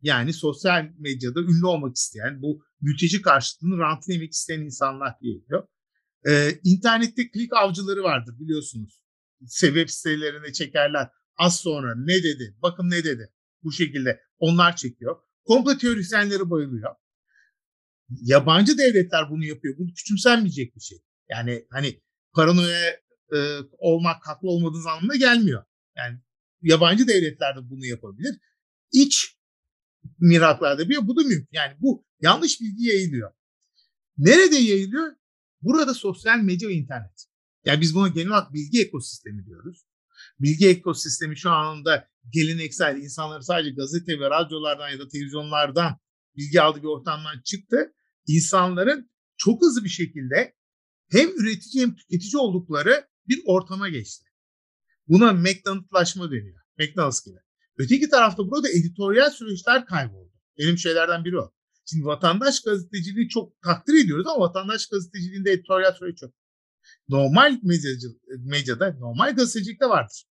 Yani 0.00 0.32
sosyal 0.32 0.90
medyada 0.98 1.40
ünlü 1.40 1.66
olmak 1.66 1.96
isteyen, 1.96 2.42
bu 2.42 2.64
mülteci 2.80 3.22
karşıtlığını 3.22 3.78
rantını 3.78 4.14
yemek 4.14 4.32
isteyen 4.32 4.60
insanlar 4.60 5.14
yayıyor. 5.20 5.68
Ee, 6.28 6.60
internette 6.64 7.30
klik 7.30 7.52
avcıları 7.52 8.02
vardır 8.02 8.34
biliyorsunuz. 8.38 9.02
Web 9.48 9.88
sitelerine 9.88 10.52
çekerler. 10.52 11.08
Az 11.36 11.60
sonra 11.60 11.94
ne 11.96 12.22
dedi, 12.22 12.56
bakın 12.62 12.90
ne 12.90 13.04
dedi. 13.04 13.32
Bu 13.62 13.72
şekilde 13.72 14.20
onlar 14.38 14.76
çekiyor. 14.76 15.16
Komplo 15.44 15.78
teorisyenleri 15.78 16.50
bayılıyor. 16.50 16.94
Yabancı 18.08 18.78
devletler 18.78 19.30
bunu 19.30 19.44
yapıyor. 19.44 19.78
Bu 19.78 19.86
küçümsenmeyecek 19.94 20.76
bir 20.76 20.80
şey. 20.80 20.98
Yani 21.30 21.66
hani 21.70 22.02
paranoya 22.34 23.00
e, 23.35 23.38
olmak 23.78 24.26
haklı 24.26 24.49
olmadığınız 24.49 24.87
anlamına 24.87 25.16
gelmiyor. 25.16 25.64
Yani 25.97 26.18
yabancı 26.62 27.09
devletler 27.09 27.56
de 27.56 27.71
bunu 27.71 27.87
yapabilir. 27.87 28.38
İç 28.92 29.37
miraklarda 30.18 30.88
bir 30.88 31.09
bu 31.09 31.16
da 31.16 31.23
mümkün. 31.23 31.49
Yani 31.52 31.76
bu 31.80 32.06
yanlış 32.21 32.61
bilgi 32.61 32.85
yayılıyor. 32.85 33.33
Nerede 34.18 34.56
yayılıyor? 34.56 35.12
Burada 35.62 35.95
sosyal 35.95 36.38
medya 36.38 36.68
ve 36.68 36.73
internet. 36.73 37.26
Yani 37.64 37.80
biz 37.80 37.95
buna 37.95 38.09
genel 38.09 38.28
olarak 38.28 38.54
bilgi 38.54 38.83
ekosistemi 38.83 39.47
diyoruz. 39.47 39.87
Bilgi 40.40 40.68
ekosistemi 40.68 41.37
şu 41.37 41.50
anda 41.50 42.09
geleneksel 42.33 42.97
insanları 42.97 43.45
sadece 43.45 43.71
gazete 43.71 44.21
ve 44.21 44.30
radyolardan 44.30 44.88
ya 44.88 44.99
da 44.99 45.09
televizyonlardan 45.09 45.99
bilgi 46.37 46.61
aldığı 46.61 46.83
bir 46.83 46.88
ortamdan 46.88 47.42
çıktı. 47.45 47.95
İnsanların 48.26 49.11
çok 49.37 49.62
hızlı 49.62 49.85
bir 49.85 49.88
şekilde 49.88 50.54
hem 51.11 51.28
üretici 51.28 51.83
hem 51.83 51.95
tüketici 51.95 52.38
oldukları 52.38 53.09
bir 53.28 53.42
ortama 53.47 53.88
geçti. 53.88 54.25
Buna 55.09 55.33
McDonald'laşma 55.33 56.30
deniyor. 56.30 56.61
McDonald's 56.78 57.25
gibi. 57.25 57.38
Öteki 57.78 58.09
tarafta 58.09 58.50
burada 58.50 58.68
editoryal 58.68 59.30
süreçler 59.30 59.87
kayboldu. 59.87 60.33
Benim 60.59 60.78
şeylerden 60.78 61.25
biri 61.25 61.40
o. 61.40 61.52
Şimdi 61.90 62.06
vatandaş 62.06 62.62
gazeteciliği 62.62 63.28
çok 63.28 63.62
takdir 63.62 64.04
ediyoruz 64.04 64.26
ama 64.26 64.40
vatandaş 64.40 64.87
gazeteciliğinde 64.87 65.50
editoryal 65.50 65.92
süreç 65.92 66.23
yok. 66.23 66.35
Normal 67.09 67.59
medyada, 68.38 68.92
normal 68.99 69.37
gazetecilikte 69.37 69.87
vardır. 69.87 70.25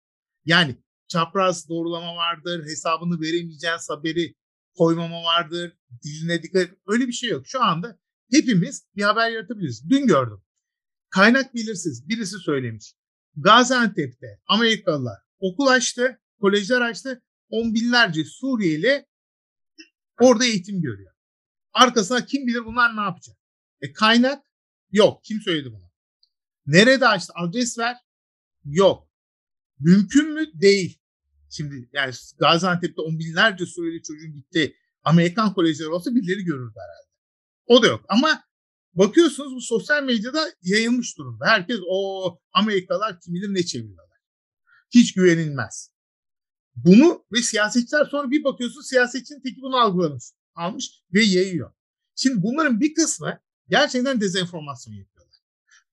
Yani 0.46 0.84
çapraz 1.08 1.70
doğrulama 1.70 2.16
vardır, 2.16 2.64
hesabını 2.64 3.22
veremeyeceğin 3.22 3.78
haberi 3.90 4.36
koymama 4.78 5.24
vardır, 5.24 5.78
diline 6.04 6.44
dikkat 6.44 6.70
Öyle 6.88 7.08
bir 7.08 7.14
şey 7.14 7.30
yok. 7.30 7.48
Şu 7.48 7.64
anda 7.64 8.00
hepimiz 8.32 8.88
bir 8.96 9.04
haber 9.04 9.30
yaratabiliriz. 9.30 9.90
Dün 9.90 10.08
gördüm. 10.08 10.42
Kaynak 11.14 11.56
belirsiz. 11.56 12.10
Birisi 12.10 12.38
söylemiş. 12.38 12.94
Gaziantep'te 13.36 14.42
Amerikalılar 14.48 15.18
okul 15.40 15.68
açtı, 15.68 16.22
kolejler 16.40 16.82
açtı. 16.82 17.24
On 17.50 17.74
binlerce 17.74 18.24
Suriyeli 18.24 19.06
orada 20.20 20.46
eğitim 20.46 20.82
görüyor. 20.82 21.14
Arkasına 21.74 22.26
kim 22.26 22.48
bilir 22.48 22.66
bunlar 22.66 22.98
ne 22.98 23.02
yapacak? 23.02 23.38
E 23.82 23.94
kaynak 23.94 24.44
yok. 24.92 25.24
Kim 25.24 25.42
söyledi 25.42 25.72
bunu? 25.72 25.92
Nerede 26.66 27.08
açtı? 27.08 27.34
Adres 27.36 27.80
ver. 27.80 27.96
Yok. 28.66 29.10
Mümkün 29.80 30.34
mü? 30.34 30.62
Değil. 30.62 31.00
Şimdi 31.50 31.90
yani 31.94 32.14
Gaziantep'te 32.40 33.02
on 33.02 33.20
binlerce 33.20 33.66
Suriyeli 33.66 34.04
çocuğun 34.04 34.34
gitti. 34.34 34.76
Amerikan 35.04 35.54
kolejleri 35.54 35.90
olsa 35.90 36.16
birileri 36.16 36.44
görürdü 36.44 36.76
herhalde. 36.76 37.10
O 37.66 37.84
da 37.84 37.88
yok. 37.88 38.06
Ama 38.10 38.44
Bakıyorsunuz 38.94 39.56
bu 39.56 39.62
sosyal 39.62 40.04
medyada 40.04 40.54
yayılmış 40.62 41.18
durumda. 41.18 41.46
Herkes 41.46 41.80
o 41.90 42.40
Amerikalılar 42.54 43.20
kim 43.20 43.34
bilir 43.34 43.54
ne 43.54 43.64
çeviriyorlar. 43.64 44.18
Hiç 44.94 45.14
güvenilmez. 45.14 45.92
Bunu 46.76 47.26
ve 47.32 47.42
siyasetçiler 47.42 48.06
sonra 48.06 48.32
bir 48.32 48.44
bakıyorsun 48.44 48.82
siyasetçinin 48.82 49.42
teki 49.42 49.62
bunu 49.62 49.78
algılamış, 49.78 50.24
almış 50.56 50.90
ve 51.14 51.24
yayıyor. 51.24 51.74
Şimdi 52.16 52.44
bunların 52.44 52.80
bir 52.80 52.94
kısmı 52.94 53.40
gerçekten 53.70 54.22
dezenformasyon 54.22 54.94
yapıyorlar. 54.94 55.36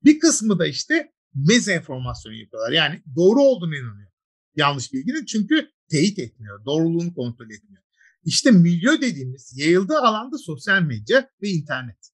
Bir 0.04 0.18
kısmı 0.18 0.58
da 0.58 0.66
işte 0.66 1.12
mezenformasyon 1.34 2.32
yapıyorlar. 2.32 2.72
Yani 2.72 3.02
doğru 3.16 3.42
olduğunu 3.42 3.76
inanıyor. 3.76 4.10
Yanlış 4.56 4.92
bilginin 4.92 5.24
çünkü 5.24 5.70
teyit 5.90 6.18
etmiyor. 6.18 6.64
Doğruluğunu 6.64 7.14
kontrol 7.14 7.50
etmiyor. 7.50 7.82
İşte 8.24 8.50
milyo 8.50 9.00
dediğimiz 9.00 9.58
yayıldığı 9.58 9.98
alanda 9.98 10.38
sosyal 10.38 10.82
medya 10.82 11.30
ve 11.42 11.48
internet. 11.48 12.10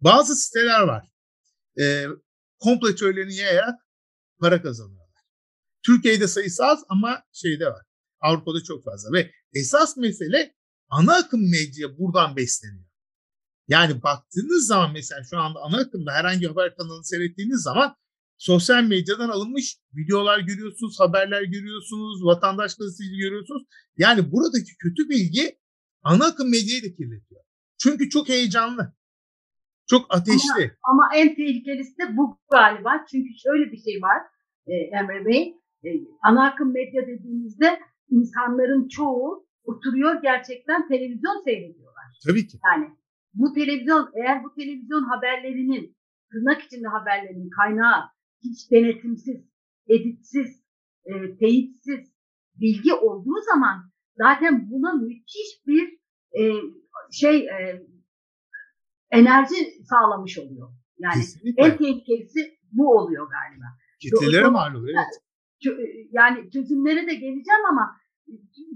Bazı 0.00 0.36
siteler 0.36 0.80
var. 0.80 1.08
E, 1.80 2.06
komplo 2.58 2.94
teorilerini 2.94 3.34
yayarak 3.34 3.74
para 4.40 4.62
kazanıyorlar. 4.62 5.04
Türkiye'de 5.86 6.28
sayısı 6.28 6.64
az 6.64 6.84
ama 6.88 7.22
şeyde 7.32 7.66
var. 7.66 7.86
Avrupa'da 8.20 8.62
çok 8.62 8.84
fazla 8.84 9.12
ve 9.12 9.30
esas 9.54 9.96
mesele 9.96 10.54
ana 10.88 11.14
akım 11.14 11.50
medya 11.50 11.98
buradan 11.98 12.36
besleniyor. 12.36 12.84
Yani 13.68 14.02
baktığınız 14.02 14.66
zaman 14.66 14.92
mesela 14.92 15.20
şu 15.30 15.38
anda 15.38 15.60
ana 15.60 15.78
akımda 15.78 16.12
herhangi 16.12 16.46
haber 16.46 16.76
kanalını 16.76 17.04
seyrettiğiniz 17.04 17.62
zaman 17.62 17.96
sosyal 18.38 18.84
medyadan 18.84 19.28
alınmış 19.28 19.76
videolar 19.94 20.38
görüyorsunuz, 20.38 21.00
haberler 21.00 21.42
görüyorsunuz, 21.42 22.24
vatandaş 22.24 22.74
gazeteciliği 22.74 23.20
görüyorsunuz. 23.20 23.62
Yani 23.98 24.32
buradaki 24.32 24.76
kötü 24.78 25.08
bilgi 25.08 25.58
ana 26.02 26.26
akım 26.26 26.50
medyayı 26.50 26.82
da 26.82 26.96
kirletiyor. 26.96 27.40
Çünkü 27.78 28.10
çok 28.10 28.28
heyecanlı. 28.28 28.94
Çok 29.90 30.14
ateşli. 30.14 30.62
Ama, 30.62 31.04
ama 31.04 31.16
en 31.16 31.34
tehlikelisi 31.34 31.98
de 31.98 32.16
bu 32.16 32.38
galiba. 32.50 33.04
Çünkü 33.10 33.28
şöyle 33.42 33.72
bir 33.72 33.76
şey 33.76 34.02
var 34.02 34.22
e, 34.66 34.72
Emre 34.72 35.26
Bey. 35.26 35.56
E, 35.84 35.88
ana 36.22 36.46
akım 36.46 36.72
medya 36.72 37.06
dediğimizde 37.06 37.80
insanların 38.10 38.88
çoğu 38.88 39.46
oturuyor 39.64 40.22
gerçekten 40.22 40.88
televizyon 40.88 41.44
seyrediyorlar. 41.44 42.04
Tabii 42.26 42.46
ki. 42.46 42.58
Yani 42.72 42.90
bu 43.34 43.52
televizyon 43.52 44.10
eğer 44.14 44.44
bu 44.44 44.54
televizyon 44.54 45.02
haberlerinin 45.02 45.96
tırnak 46.30 46.62
içinde 46.62 46.88
haberlerinin 46.88 47.50
kaynağı 47.50 48.02
hiç 48.44 48.70
denetimsiz, 48.70 49.40
editsiz, 49.88 50.64
e, 51.04 51.36
teyitsiz 51.36 52.14
bilgi 52.60 52.94
olduğu 52.94 53.40
zaman 53.40 53.90
zaten 54.16 54.70
buna 54.70 54.92
müthiş 54.92 55.66
bir 55.66 55.98
e, 56.38 56.42
şey 57.12 57.48
e, 57.48 57.82
enerji 59.18 59.84
sağlamış 59.84 60.38
oluyor. 60.38 60.68
Yani 60.98 61.14
Kesinlikle. 61.14 61.62
en 61.66 61.76
tehlikelisi 61.76 62.58
bu 62.72 62.96
oluyor 62.98 63.26
galiba. 63.30 63.64
Kitlelere 64.00 64.48
mal 64.48 64.74
oluyor. 64.74 64.98
Evet. 64.98 65.22
Çö- 65.64 66.08
Yani 66.10 66.50
çözümlere 66.50 67.06
de 67.06 67.14
geleceğim 67.14 67.64
ama 67.70 67.96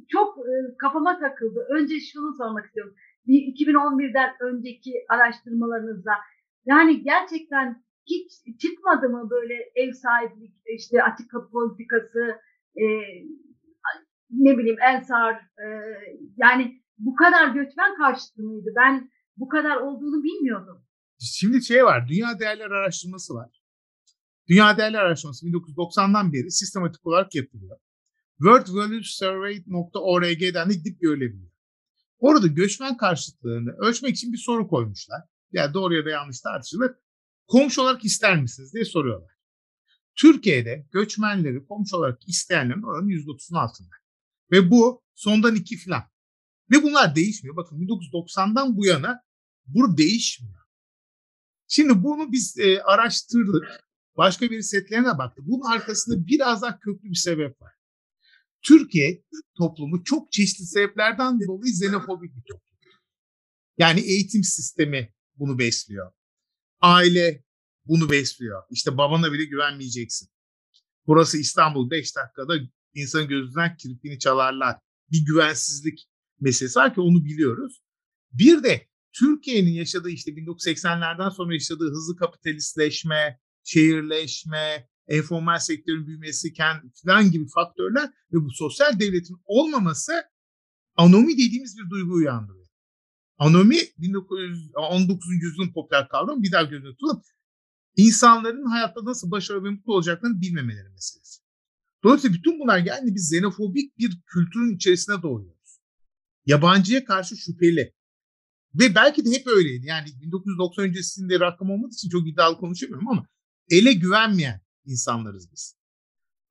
çok 0.09 0.39
e, 0.39 0.53
kafama 0.79 1.19
takıldı. 1.19 1.67
Önce 1.71 2.01
şunu 2.01 2.35
sormak 2.35 2.67
istiyorum. 2.67 2.95
Bir 3.27 3.39
2011'den 3.39 4.31
önceki 4.41 4.93
araştırmalarınızda 5.09 6.13
yani 6.67 7.03
gerçekten 7.03 7.83
hiç 8.07 8.33
çıkmadı 8.61 9.09
mı 9.09 9.31
böyle 9.31 9.55
ev 9.75 9.93
sahiplik, 9.93 10.55
işte 10.77 11.03
açık 11.03 11.31
kapı 11.31 11.51
politikası, 11.51 12.39
e, 12.77 12.85
ne 14.31 14.59
bileyim 14.59 14.81
Ensar, 14.81 15.35
e, 15.35 15.67
yani 16.37 16.83
bu 16.99 17.15
kadar 17.15 17.49
göçmen 17.49 17.95
karşıtı 17.97 18.43
mıydı? 18.43 18.71
Ben 18.77 19.11
bu 19.39 19.49
kadar 19.49 19.77
olduğunu 19.77 20.23
bilmiyordum. 20.23 20.85
Şimdi 21.19 21.65
şey 21.65 21.85
var. 21.85 22.09
Dünya 22.09 22.39
Değerler 22.39 22.71
Araştırması 22.71 23.35
var. 23.35 23.63
Dünya 24.49 24.77
Değerler 24.77 24.99
Araştırması 24.99 25.47
1990'dan 25.47 26.33
beri 26.33 26.51
sistematik 26.51 27.07
olarak 27.07 27.35
yapılıyor. 27.35 27.79
worldvaluesurvey.org'den 28.39 30.71
de 30.71 30.75
gidip 30.75 31.01
görülebiliyor. 31.01 31.51
Orada 32.19 32.47
göçmen 32.47 32.97
karşıtlığını 32.97 33.71
ölçmek 33.79 34.17
için 34.17 34.33
bir 34.33 34.39
soru 34.39 34.69
koymuşlar. 34.69 35.21
Yani 35.53 35.75
doğru 35.75 35.95
ya 35.95 36.05
da 36.05 36.11
yanlış 36.11 36.41
tartışılır. 36.41 36.93
Komşu 37.47 37.83
olarak 37.83 38.05
ister 38.05 38.43
misiniz 38.43 38.75
diye 38.75 38.85
soruyorlar. 38.85 39.31
Türkiye'de 40.17 40.87
göçmenleri 40.93 41.67
komşu 41.67 41.97
olarak 41.97 42.29
isteyenlerin 42.29 42.83
oranı 42.83 43.11
%30'un 43.11 43.57
altında. 43.57 43.95
Ve 44.53 44.71
bu 44.71 45.03
sondan 45.15 45.55
iki 45.55 45.77
filan. 45.77 46.03
Ve 46.71 46.83
bunlar 46.83 47.17
değişmiyor. 47.17 47.57
Bakın 47.57 47.81
1990'dan 47.81 48.77
bu 48.77 48.87
yana 48.87 49.21
bu 49.69 49.99
değişmiyor. 49.99 50.65
Şimdi 51.69 52.03
bunu 52.03 52.33
biz 52.33 52.59
e, 52.59 52.83
araştırdık. 52.83 53.89
Başka 54.17 54.51
bir 54.51 54.63
setlerine 54.63 55.19
baktık. 55.19 55.47
Bunun 55.47 55.71
arkasında 55.71 56.27
biraz 56.27 56.63
daha 56.63 56.79
köklü 56.79 57.11
bir 57.11 57.15
sebep 57.15 57.63
var. 57.63 57.73
Türkiye 58.63 59.25
toplumu 59.57 60.05
çok 60.05 60.33
çeşitli 60.33 60.65
sebeplerden 60.65 61.41
dolayı 61.41 61.73
xenofobik 61.73 62.37
bir 62.37 62.43
toplum. 62.43 62.69
Yani 63.79 64.01
eğitim 64.01 64.45
sistemi 64.45 65.15
bunu 65.37 65.59
besliyor. 65.59 66.13
Aile 66.81 67.45
bunu 67.85 68.11
besliyor. 68.11 68.63
İşte 68.71 68.99
babana 68.99 69.33
bile 69.33 69.45
güvenmeyeceksin. 69.45 70.29
Burası 71.07 71.39
İstanbul 71.39 71.91
5 71.91 72.17
dakikada 72.17 72.55
insanın 72.95 73.29
gözünden 73.29 73.77
kirpiğini 73.77 74.19
çalarlar. 74.19 74.77
Bir 75.11 75.25
güvensizlik 75.25 76.09
meselesi 76.41 76.79
var 76.79 76.95
ki 76.95 77.01
onu 77.01 77.25
biliyoruz. 77.25 77.83
Bir 78.33 78.63
de 78.63 78.89
Türkiye'nin 79.19 79.73
yaşadığı 79.73 80.11
işte 80.11 80.31
1980'lerden 80.31 81.29
sonra 81.31 81.55
yaşadığı 81.55 81.91
hızlı 81.91 82.17
kapitalistleşme, 82.17 83.41
şehirleşme, 83.65 84.89
informal 85.09 85.59
sektörün 85.59 86.07
büyümesi 86.07 86.53
falan 87.05 87.31
gibi 87.31 87.49
faktörler 87.55 88.11
ve 88.33 88.37
bu 88.37 88.51
sosyal 88.51 89.01
devletin 89.01 89.37
olmaması 89.45 90.13
anomi 90.97 91.33
dediğimiz 91.33 91.79
bir 91.79 91.91
duygu 91.91 92.13
uyandırıyor. 92.13 92.69
Anomi 93.39 93.77
19, 94.77 95.29
yüzyılın 95.43 95.73
popüler 95.73 96.09
kavramı 96.09 96.43
bir 96.43 96.53
daha 96.53 96.63
gözüne 96.63 96.97
tutup 96.97 97.25
insanların 97.97 98.65
hayatta 98.65 99.05
nasıl 99.05 99.31
başarılı 99.31 99.65
ve 99.65 99.71
mutlu 99.71 99.95
olacaklarını 99.95 100.41
bilmemeleri 100.41 100.89
meselesi. 100.89 101.43
Dolayısıyla 102.05 102.37
bütün 102.37 102.61
bunlar 102.61 102.79
yani 102.79 103.15
biz 103.15 103.33
xenofobik 103.33 103.99
bir 103.99 104.21
kültürün 104.27 104.77
içerisine 104.77 105.23
doğuyoruz. 105.23 105.81
Yabancıya 106.47 107.05
karşı 107.05 107.37
şüpheli. 107.37 107.98
Ve 108.79 108.95
belki 108.95 109.25
de 109.25 109.31
hep 109.31 109.47
öyleydi. 109.47 109.87
Yani 109.87 110.07
1990 110.23 110.85
öncesinde 110.85 111.41
rakam 111.41 111.71
olmadığı 111.71 111.95
için 111.95 112.09
çok 112.09 112.29
iddialı 112.29 112.57
konuşamıyorum 112.59 113.09
ama 113.09 113.23
ele 113.71 113.93
güvenmeyen 113.93 114.61
insanlarız 114.85 115.53
biz. 115.53 115.77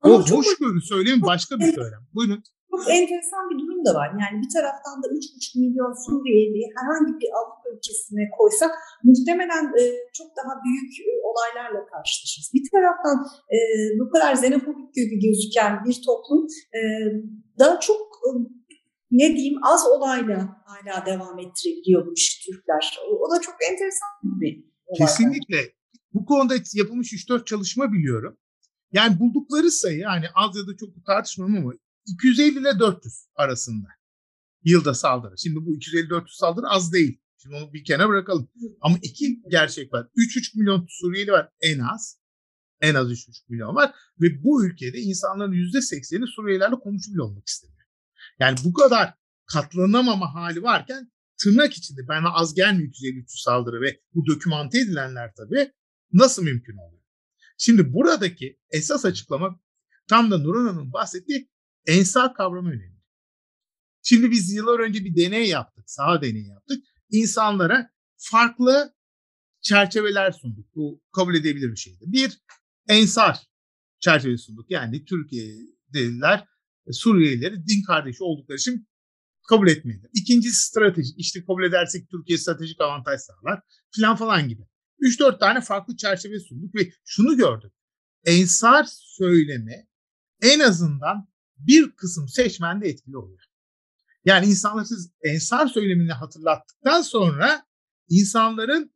O 0.03 0.07
Ama 0.13 0.25
çok- 0.25 0.37
hoşgörü 0.37 0.81
söylemi 0.81 1.21
başka 1.21 1.59
bir 1.59 1.73
söylem. 1.73 2.03
Buyurun. 2.13 2.43
Çok 2.71 2.89
enteresan 2.89 3.43
bir 3.49 3.57
durum 3.61 3.85
da 3.85 3.91
var. 3.99 4.09
Yani 4.23 4.35
bir 4.43 4.51
taraftan 4.57 4.95
da 5.03 5.07
3,5 5.07 5.55
milyon 5.61 5.93
Suriyeli 6.05 6.61
herhangi 6.77 7.13
bir 7.21 7.29
Avrupa 7.39 7.67
ülkesine 7.75 8.23
koysak 8.37 8.71
muhtemelen 9.03 9.65
e, 9.79 9.83
çok 10.17 10.29
daha 10.39 10.53
büyük 10.65 10.91
e, 10.99 11.09
olaylarla 11.29 11.81
karşılaşırız. 11.91 12.49
Bir 12.55 12.63
taraftan 12.73 13.17
e, 13.55 13.57
bu 13.99 14.05
kadar 14.13 14.33
xenofobik 14.33 14.89
gibi 14.95 15.15
gözüken 15.25 15.71
bir 15.85 15.97
toplum 16.07 16.41
e, 16.77 16.79
daha 17.59 17.79
çok 17.79 18.01
e, 18.25 18.29
ne 19.11 19.35
diyeyim 19.35 19.59
az 19.63 19.81
olayla 19.85 20.63
hala 20.65 21.05
devam 21.05 21.39
ettirebiliyormuş 21.39 22.45
Türkler. 22.45 22.99
O, 23.09 23.27
o 23.27 23.35
da 23.35 23.41
çok 23.41 23.55
enteresan 23.71 24.09
bir 24.23 24.63
olay. 24.85 24.97
Kesinlikle. 24.97 25.73
Bu 26.13 26.25
konuda 26.25 26.55
yapılmış 26.73 27.13
3-4 27.13 27.45
çalışma 27.45 27.93
biliyorum. 27.93 28.37
Yani 28.91 29.19
buldukları 29.19 29.71
sayı 29.71 29.99
yani 29.99 30.25
az 30.35 30.55
ya 30.55 30.67
da 30.67 30.77
çok 30.77 31.05
tartışmıyorum 31.05 31.57
ama 31.57 31.73
250 32.05 32.59
ile 32.59 32.79
400 32.79 33.27
arasında 33.35 33.87
yılda 34.63 34.93
saldırı. 34.93 35.37
Şimdi 35.37 35.55
bu 35.55 35.75
250-400 35.75 36.37
saldırı 36.37 36.67
az 36.69 36.93
değil. 36.93 37.21
Şimdi 37.37 37.55
onu 37.55 37.73
bir 37.73 37.83
kenara 37.83 38.09
bırakalım. 38.09 38.49
Ama 38.81 38.97
iki 39.01 39.41
gerçek 39.49 39.93
var. 39.93 40.07
3-3 40.17 40.59
milyon 40.59 40.85
Suriyeli 40.89 41.31
var 41.31 41.49
en 41.61 41.79
az. 41.79 42.19
En 42.81 42.95
az 42.95 43.11
3,5 43.11 43.43
milyon 43.49 43.75
var. 43.75 43.91
Ve 44.21 44.43
bu 44.43 44.65
ülkede 44.65 44.99
insanların 44.99 45.51
%80'i 45.51 46.27
Suriyelilerle 46.27 46.75
komşu 46.75 47.23
olmak 47.23 47.47
istemiyor. 47.47 47.76
Yani 48.39 48.57
bu 48.63 48.73
kadar 48.73 49.13
katlanamama 49.45 50.33
hali 50.33 50.63
varken 50.63 51.11
tırnak 51.37 51.73
içinde 51.73 52.07
bana 52.07 52.33
az 52.33 52.53
gelmiyor 52.53 52.89
250-300 52.89 53.43
saldırı 53.43 53.81
ve 53.81 54.01
bu 54.13 54.25
dokümante 54.25 54.79
edilenler 54.79 55.31
tabii 55.37 55.71
nasıl 56.13 56.43
mümkün 56.43 56.77
oluyor? 56.77 57.03
Şimdi 57.57 57.93
buradaki 57.93 58.59
esas 58.69 59.05
açıklama 59.05 59.59
tam 60.07 60.31
da 60.31 60.37
Nurhan 60.37 60.73
Hanım 60.73 60.93
bahsettiği 60.93 61.49
ensar 61.85 62.33
kavramı 62.33 62.69
önemli. 62.69 62.97
Şimdi 64.03 64.31
biz 64.31 64.53
yıllar 64.53 64.79
önce 64.79 65.05
bir 65.05 65.15
deney 65.15 65.49
yaptık, 65.49 65.89
saha 65.89 66.21
deneyi 66.21 66.47
yaptık. 66.47 66.83
İnsanlara 67.09 67.91
farklı 68.17 68.95
çerçeveler 69.61 70.31
sunduk. 70.31 70.75
Bu 70.75 71.03
kabul 71.11 71.35
edebilir 71.35 71.71
bir 71.71 71.75
şeydi. 71.75 72.03
Bir, 72.07 72.41
ensar 72.87 73.37
çerçevesi 73.99 74.43
sunduk. 74.43 74.71
Yani 74.71 75.05
Türkiye'liler 75.05 76.47
Suriyelileri 76.93 77.67
din 77.67 77.83
kardeşi 77.83 78.23
oldukları 78.23 78.57
için 78.57 78.87
kabul 79.49 79.67
etmelidir. 79.67 80.09
İkincisi 80.13 80.67
strateji. 80.67 81.13
İşte 81.17 81.45
kabul 81.45 81.63
edersek 81.63 82.09
Türkiye 82.09 82.37
stratejik 82.37 82.81
avantaj 82.81 83.19
sağlar 83.19 83.61
filan 83.95 84.15
falan 84.15 84.49
gibi. 84.49 84.61
3-4 85.01 85.39
tane 85.39 85.61
farklı 85.61 85.95
çerçeve 85.97 86.39
sunduk 86.39 86.75
ve 86.75 86.91
şunu 87.05 87.37
gördük. 87.37 87.71
Ensar 88.25 88.85
söylemi 88.89 89.87
en 90.41 90.59
azından 90.59 91.27
bir 91.57 91.91
kısım 91.91 92.27
seçmende 92.27 92.87
etkili 92.87 93.17
oluyor. 93.17 93.43
Yani 94.25 94.45
insanlar 94.45 94.85
siz 94.85 95.11
ensar 95.23 95.67
söylemini 95.67 96.11
hatırlattıktan 96.11 97.01
sonra 97.01 97.65
insanların 98.09 98.93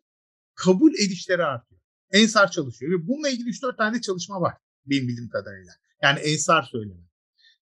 kabul 0.56 0.94
edişleri 0.94 1.44
artıyor. 1.44 1.82
Ensar 2.12 2.52
çalışıyor 2.52 2.92
ve 2.92 3.08
bununla 3.08 3.30
ilgili 3.30 3.50
3-4 3.50 3.78
tane 3.78 3.98
de 3.98 4.02
çalışma 4.02 4.42
var 4.42 4.54
benim 4.86 5.08
bildiğim 5.08 5.30
kadarıyla. 5.30 5.74
Yani 6.02 6.20
ensar 6.20 6.64
söylemi. 6.64 7.11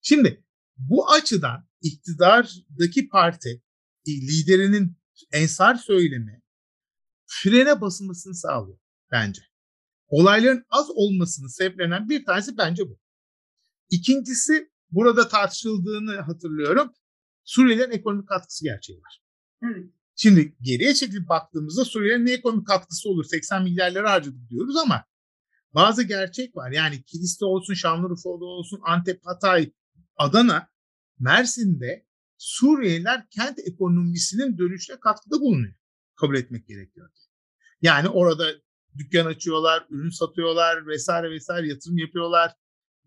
Şimdi 0.02 0.44
bu 0.76 1.10
açıdan 1.10 1.68
iktidardaki 1.82 3.08
parti 3.08 3.62
liderinin 4.06 4.96
ensar 5.32 5.74
söylemi 5.74 6.42
frene 7.26 7.80
basılmasını 7.80 8.34
sağlıyor 8.34 8.78
bence. 9.12 9.42
Olayların 10.08 10.64
az 10.70 10.90
olmasını 10.90 11.50
sebeplenen 11.50 12.08
bir 12.08 12.24
tanesi 12.24 12.56
bence 12.58 12.88
bu. 12.88 13.00
İkincisi 13.90 14.70
burada 14.90 15.28
tartışıldığını 15.28 16.20
hatırlıyorum. 16.20 16.92
Suriyelilerin 17.44 17.90
ekonomik 17.90 18.28
katkısı 18.28 18.64
gerçeği 18.64 18.98
var. 18.98 19.22
Evet. 19.64 19.90
Şimdi 20.16 20.56
geriye 20.60 20.94
çekilip 20.94 21.28
baktığımızda 21.28 21.84
Suriye'nin 21.84 22.26
ne 22.26 22.32
ekonomik 22.32 22.66
katkısı 22.66 23.08
olur? 23.08 23.24
80 23.24 23.62
milyar 23.62 23.90
lira 23.90 24.10
harcadık 24.10 24.50
diyoruz 24.50 24.76
ama 24.76 25.04
bazı 25.74 26.02
gerçek 26.02 26.56
var. 26.56 26.70
Yani 26.70 27.02
Kilis'te 27.02 27.44
olsun, 27.44 27.74
Şanlıurfa'da 27.74 28.44
olsun, 28.44 28.80
Antep, 28.86 29.20
Hatay, 29.24 29.72
Adana, 30.20 30.68
Mersin'de 31.18 32.06
Suriyeliler 32.38 33.30
kent 33.30 33.58
ekonomisinin 33.58 34.58
dönüşüne 34.58 35.00
katkıda 35.00 35.40
bulunuyor. 35.40 35.74
kabul 36.16 36.36
etmek 36.36 36.68
gerekiyor. 36.68 37.10
Yani 37.82 38.08
orada 38.08 38.52
dükkan 38.98 39.26
açıyorlar, 39.26 39.86
ürün 39.90 40.10
satıyorlar 40.10 40.86
vesaire 40.86 41.30
vesaire 41.30 41.68
yatırım 41.68 41.98
yapıyorlar 41.98 42.52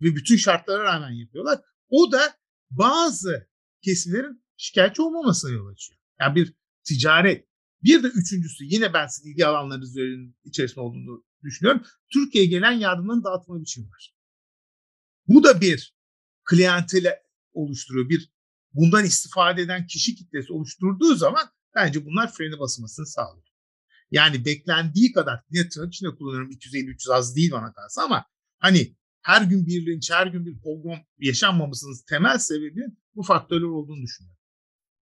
ve 0.02 0.16
bütün 0.16 0.38
şartlara 0.38 0.84
rağmen 0.84 1.12
yapıyorlar. 1.12 1.60
O 1.90 2.12
da 2.12 2.34
bazı 2.72 3.50
kesimlerin 3.82 4.44
şikayetçi 4.58 5.02
olmamasına 5.02 5.52
yol 5.52 5.68
açıyor. 5.68 6.00
Yani 6.20 6.36
bir 6.36 6.54
ticaret. 6.84 7.48
Bir 7.84 8.04
de 8.04 8.08
üçüncüsü 8.08 8.64
yine 8.64 8.94
ben 8.94 9.08
sizin 9.08 9.32
ilgi 9.32 9.46
alanlarınız 9.46 9.98
içerisinde 10.44 10.80
olduğunu 10.80 11.26
düşünüyorum. 11.44 11.84
Türkiye'ye 12.14 12.50
gelen 12.50 12.72
yardımların 12.72 13.24
dağıtma 13.24 13.62
biçimi 13.62 13.88
var. 13.90 14.14
Bu 15.28 15.44
da 15.44 15.62
bir 15.62 15.96
klientele 16.46 17.24
oluşturuyor. 17.54 18.10
Bir 18.10 18.34
bundan 18.74 19.06
istifade 19.06 19.62
eden 19.62 19.88
kişi 19.88 20.16
kitlesi 20.16 20.54
oluşturduğu 20.54 21.16
zaman 21.16 21.44
bence 21.76 22.06
bunlar 22.06 22.32
freni 22.32 22.60
basılmasını 22.60 23.08
sağlıyor. 23.08 23.48
Yani 24.12 24.46
beklendiği 24.46 25.12
kadar 25.12 25.40
yine 25.50 25.70
tırnak 25.70 25.94
içinde 25.94 26.16
kullanıyorum 26.16 26.52
250-300 26.52 27.14
az 27.14 27.36
değil 27.36 27.52
bana 27.52 27.74
kalsa 27.74 28.04
ama 28.04 28.26
hani 28.60 28.96
her 29.22 29.42
gün 29.42 29.68
bir 29.68 29.86
linç, 29.86 30.12
her 30.12 30.28
gün 30.28 30.46
bir 30.46 30.62
pogrom 30.62 31.00
yaşanmamasının 31.18 31.96
temel 32.10 32.38
sebebi 32.38 32.82
bu 33.16 33.24
faktörler 33.24 33.68
olduğunu 33.68 34.02
düşünüyorum. 34.02 34.38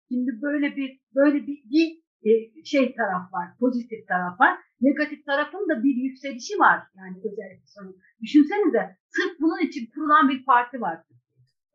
Şimdi 0.10 0.32
böyle 0.42 0.76
bir 0.76 1.00
böyle 1.16 1.48
bir, 1.48 1.58
bir 1.74 2.04
e, 2.30 2.32
şey 2.66 2.96
taraf 2.96 3.34
var, 3.34 3.58
pozitif 3.60 4.08
taraf 4.08 4.40
var. 4.40 4.58
Negatif 4.82 5.26
tarafın 5.26 5.70
da 5.70 5.84
bir 5.84 5.96
yükselişi 5.96 6.54
var. 6.60 6.80
Yani 6.98 7.18
özellikle 7.18 7.66
son. 7.66 7.96
Düşünsenize 8.22 8.98
sırf 9.16 9.40
bunun 9.40 9.68
için 9.68 9.92
kurulan 9.94 10.30
bir 10.30 10.46
parti 10.46 10.82
var. 10.82 10.98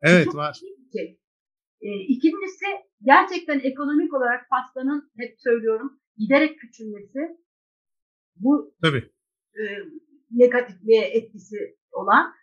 Evet 0.01 0.25
Çok 0.25 0.35
var. 0.35 0.61
Şey. 0.93 1.19
E, 1.81 1.99
ikincisi 1.99 2.65
gerçekten 3.01 3.59
ekonomik 3.59 4.13
olarak 4.13 4.49
pastanın 4.49 5.11
hep 5.17 5.35
söylüyorum 5.37 5.99
giderek 6.17 6.59
küçülmesi 6.59 7.19
bu 8.35 8.75
Tabii. 8.83 9.11
e, 9.59 9.63
negatifliğe 10.31 11.01
etkisi 11.01 11.77
olan 11.91 12.33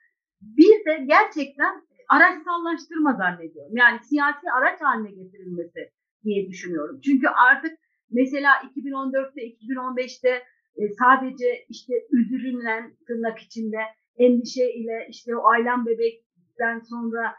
bir 0.41 0.85
de 0.87 1.05
gerçekten 1.07 1.87
araçsallaştırma 2.09 3.13
zannediyorum. 3.13 3.77
Yani 3.77 4.01
siyasi 4.05 4.51
araç 4.59 4.81
haline 4.81 5.11
getirilmesi 5.11 5.91
diye 6.25 6.49
düşünüyorum. 6.49 7.01
Çünkü 7.05 7.29
artık 7.29 7.79
mesela 8.11 8.53
2014'te 8.77 9.41
2015'te 9.43 10.43
e, 10.77 10.83
sadece 10.99 11.65
işte 11.69 11.95
üzülünen 12.11 12.97
tırnak 13.07 13.39
içinde 13.39 13.79
endişe 14.19 14.71
ile 14.71 15.07
işte 15.11 15.37
o 15.37 15.49
ailem 15.51 15.87
bebekten 15.87 16.81
sonra 16.81 17.35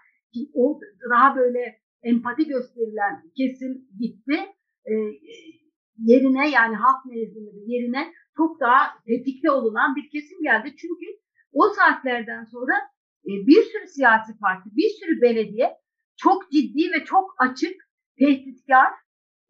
o 0.54 0.80
daha 1.12 1.36
böyle 1.36 1.80
empati 2.04 2.48
gösterilen 2.48 3.24
kesim 3.38 3.72
gitti. 4.00 4.38
E, 4.86 4.94
yerine 5.98 6.50
yani 6.50 6.76
halk 6.76 7.06
nezdinde 7.06 7.52
yerine 7.66 8.14
çok 8.38 8.60
daha 8.60 8.80
tetikte 9.08 9.52
olunan 9.52 9.96
bir 9.96 10.10
kesim 10.10 10.42
geldi. 10.44 10.76
Çünkü 10.78 11.06
o 11.54 11.64
saatlerden 11.70 12.44
sonra 12.44 12.74
e, 13.26 13.32
bir 13.48 13.62
sürü 13.62 13.88
siyasi 13.88 14.38
parti, 14.40 14.70
bir 14.76 14.90
sürü 14.90 15.22
belediye 15.22 15.78
çok 16.18 16.52
ciddi 16.52 16.92
ve 16.92 17.06
çok 17.06 17.36
açık, 17.40 17.76
tehditkar, 18.20 18.92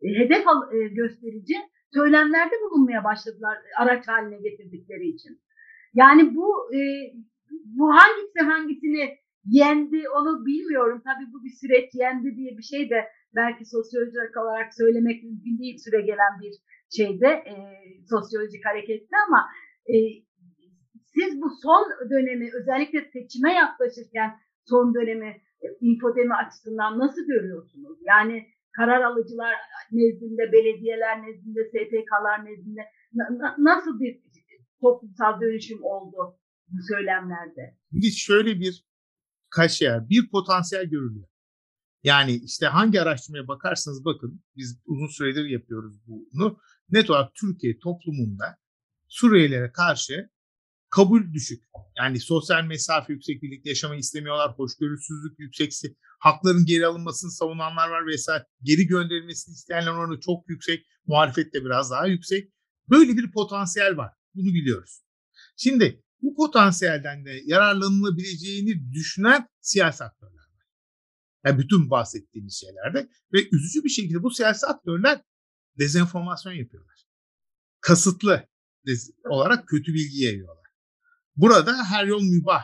e, 0.02 0.08
hedef 0.20 0.44
e, 0.74 0.88
gösterici 0.88 1.56
söylemlerde 1.94 2.56
bulunmaya 2.62 3.04
başladılar 3.04 3.58
araç 3.78 4.08
haline 4.08 4.38
getirdikleri 4.38 5.08
için. 5.08 5.42
Yani 5.94 6.36
bu 6.36 6.70
bu 7.66 7.90
hangisi 7.96 8.40
hangisini 8.40 9.18
yendi 9.48 10.10
onu 10.18 10.46
bilmiyorum. 10.46 11.02
Tabii 11.08 11.28
bu 11.34 11.44
bir 11.46 11.54
süreç 11.62 11.90
yendi 11.94 12.36
diye 12.38 12.58
bir 12.58 12.68
şey 12.74 12.90
de 12.90 13.00
belki 13.36 13.66
sosyolojik 13.66 14.38
olarak 14.42 14.74
söylemek 14.74 15.24
mümkün 15.24 15.60
değil 15.60 15.78
süre 15.86 16.02
gelen 16.02 16.34
bir 16.42 16.54
şeyde 16.98 17.28
e, 17.28 17.54
sosyolojik 18.10 18.66
harekette 18.66 19.16
ama 19.28 19.42
e, 19.94 19.96
siz 21.16 21.42
bu 21.42 21.50
son 21.64 21.84
dönemi 22.10 22.50
özellikle 22.60 23.00
seçime 23.14 23.54
yaklaşırken 23.54 24.30
son 24.66 24.94
dönemi 24.94 25.30
e, 25.64 25.68
infodemi 25.82 26.36
açısından 26.36 27.00
nasıl 27.00 27.22
görüyorsunuz? 27.28 27.98
Yani 28.06 28.46
karar 28.78 29.02
alıcılar 29.02 29.54
nezdinde, 29.92 30.52
belediyeler 30.52 31.16
nezdinde, 31.26 31.62
STK'lar 31.64 32.46
nezdinde 32.46 32.82
na, 33.14 33.56
nasıl 33.58 34.00
bir 34.00 34.22
toplumsal 34.82 35.42
dönüşüm 35.42 35.84
oldu 35.84 36.18
bu 36.68 36.80
söylemlerde? 36.92 37.76
Şimdi 37.92 38.12
şöyle 38.12 38.60
bir 38.60 38.88
kaşeyer, 39.50 40.10
bir 40.10 40.30
potansiyel 40.30 40.86
görülüyor. 40.86 41.28
Yani 42.04 42.36
işte 42.36 42.66
hangi 42.66 43.02
araştırmaya 43.02 43.48
bakarsanız 43.48 44.06
bakın 44.06 44.44
biz 44.56 44.82
uzun 44.86 45.08
süredir 45.08 45.46
yapıyoruz 45.46 45.96
bunu. 46.08 46.60
Net 46.90 47.10
olarak 47.10 47.36
Türkiye 47.36 47.80
toplumunda 47.80 48.58
Suriyelilere 49.08 49.72
karşı 49.72 50.30
kabul 50.90 51.34
düşük. 51.34 51.64
Yani 51.98 52.20
sosyal 52.20 52.64
mesafe 52.64 53.14
yüksek 53.14 53.44
birlikte 53.44 53.70
yaşamayı 53.70 54.00
istemiyorlar. 54.00 54.52
Hoşgörüsüzlük 54.52 55.40
yükseksi. 55.40 55.96
Hakların 56.20 56.66
geri 56.66 56.86
alınmasını 56.86 57.32
savunanlar 57.32 57.90
var 57.90 58.08
vesaire. 58.08 58.46
Geri 58.62 58.88
gönderilmesini 58.88 59.54
isteyenler 59.54 59.92
oranı 59.92 60.20
çok 60.20 60.50
yüksek. 60.50 60.86
Muhalefet 61.06 61.54
de 61.54 61.66
biraz 61.66 61.92
daha 61.92 62.08
yüksek. 62.08 62.52
Böyle 62.90 63.18
bir 63.18 63.32
potansiyel 63.32 63.98
var. 63.98 64.14
Bunu 64.36 64.54
biliyoruz. 64.54 65.02
Şimdi 65.58 66.04
bu 66.22 66.36
potansiyelden 66.36 67.26
de 67.26 67.42
yararlanılabileceğini 67.46 68.94
düşünen 68.94 69.48
siyasi 69.62 70.04
aktörler 70.04 70.34
var. 70.34 70.66
Yani 71.46 71.60
bütün 71.60 71.90
bahsettiğimiz 71.90 72.60
şeylerde 72.60 73.10
ve 73.34 73.50
üzücü 73.52 73.84
bir 73.84 73.90
şekilde 73.90 74.24
bu 74.24 74.32
siyasi 74.32 74.66
aktörler 74.66 75.22
dezenformasyon 75.80 76.54
yapıyorlar. 76.54 77.08
Kasıtlı 77.82 78.48
olarak 79.30 79.68
kötü 79.68 79.94
bilgi 79.94 80.24
yayıyorlar. 80.24 80.68
Burada 81.36 81.84
her 81.84 82.06
yol 82.06 82.22
mübah 82.22 82.64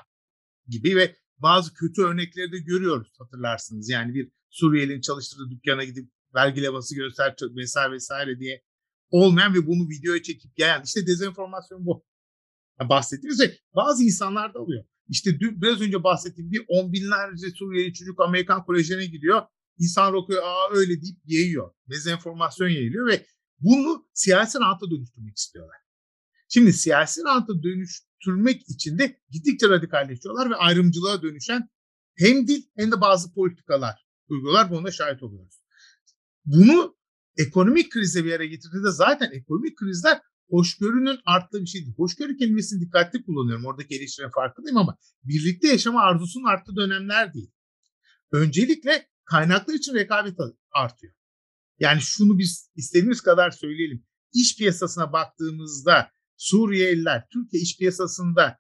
gibi 0.67 0.95
ve 0.95 1.15
bazı 1.37 1.73
kötü 1.73 2.01
örnekleri 2.01 2.51
de 2.51 2.57
görüyoruz 2.57 3.13
hatırlarsınız. 3.19 3.89
Yani 3.89 4.13
bir 4.13 4.31
Suriyeli'nin 4.49 5.01
çalıştırdığı 5.01 5.49
dükkana 5.49 5.83
gidip 5.83 6.11
vergi 6.35 6.63
levhası 6.63 6.95
göster 6.95 7.35
vesaire 7.55 7.93
vesaire 7.93 8.39
diye 8.39 8.63
olmayan 9.09 9.53
ve 9.53 9.67
bunu 9.67 9.89
videoya 9.89 10.23
çekip 10.23 10.59
yayan 10.59 10.83
işte 10.83 11.07
dezenformasyon 11.07 11.85
bu. 11.85 12.05
Yani 12.79 12.89
bahsettiğimiz 12.89 13.37
şey 13.37 13.59
bazı 13.75 14.03
insanlar 14.03 14.53
da 14.53 14.59
oluyor. 14.59 14.83
İşte 15.07 15.39
dün, 15.39 15.61
biraz 15.61 15.81
önce 15.81 16.03
bahsettiğim 16.03 16.51
bir 16.51 16.65
on 16.67 16.93
binlerce 16.93 17.51
Suriyeli 17.55 17.93
çocuk 17.93 18.21
Amerikan 18.21 18.65
kolejine 18.65 19.05
gidiyor. 19.05 19.41
İnsan 19.77 20.13
okuyor 20.13 20.43
aa 20.43 20.69
öyle 20.73 21.01
deyip 21.01 21.17
yayıyor. 21.25 21.71
Dezenformasyon 21.89 22.69
yayılıyor 22.69 23.07
ve 23.07 23.25
bunu 23.59 24.05
siyasi 24.13 24.59
ranta 24.59 24.91
dönüştürmek 24.91 25.37
istiyorlar. 25.37 25.77
Şimdi 26.49 26.73
siyasi 26.73 27.21
ranta 27.23 27.63
dönüştürmek 27.63 28.69
için 28.69 28.97
de 28.97 29.19
gittikçe 29.29 29.69
radikalleşiyorlar 29.69 30.49
ve 30.49 30.55
ayrımcılığa 30.55 31.21
dönüşen 31.21 31.69
hem 32.17 32.47
dil 32.47 32.63
hem 32.75 32.91
de 32.91 33.01
bazı 33.01 33.33
politikalar 33.33 34.07
uyguluyorlar. 34.29 34.71
Buna 34.71 34.91
şahit 34.91 35.23
oluyoruz. 35.23 35.55
Bunu 36.45 36.95
ekonomik 37.37 37.91
krize 37.91 38.25
bir 38.25 38.29
yere 38.29 38.47
getirdiğinde 38.47 38.91
zaten 38.91 39.31
ekonomik 39.31 39.77
krizler 39.77 40.21
hoşgörünün 40.53 41.19
arttığı 41.25 41.61
bir 41.61 41.67
şeydir. 41.67 41.93
Hoşgörü 41.97 42.37
kelimesini 42.37 42.81
dikkatli 42.81 43.25
kullanıyorum. 43.25 43.65
Oradaki 43.65 43.95
eleştirinin 43.95 44.31
farkındayım 44.31 44.77
ama 44.77 44.97
birlikte 45.23 45.67
yaşama 45.67 46.01
arzusunun 46.01 46.45
arttığı 46.45 46.75
dönemler 46.75 47.33
değil. 47.33 47.51
Öncelikle 48.31 49.07
kaynaklar 49.25 49.73
için 49.73 49.93
rekabet 49.93 50.37
artıyor. 50.71 51.13
Yani 51.79 52.01
şunu 52.01 52.39
biz 52.39 52.71
istediğimiz 52.75 53.21
kadar 53.21 53.51
söyleyelim. 53.51 54.05
İş 54.33 54.57
piyasasına 54.57 55.13
baktığımızda 55.13 56.11
Suriyeliler 56.37 57.27
Türkiye 57.33 57.63
iş 57.63 57.77
piyasasında 57.77 58.59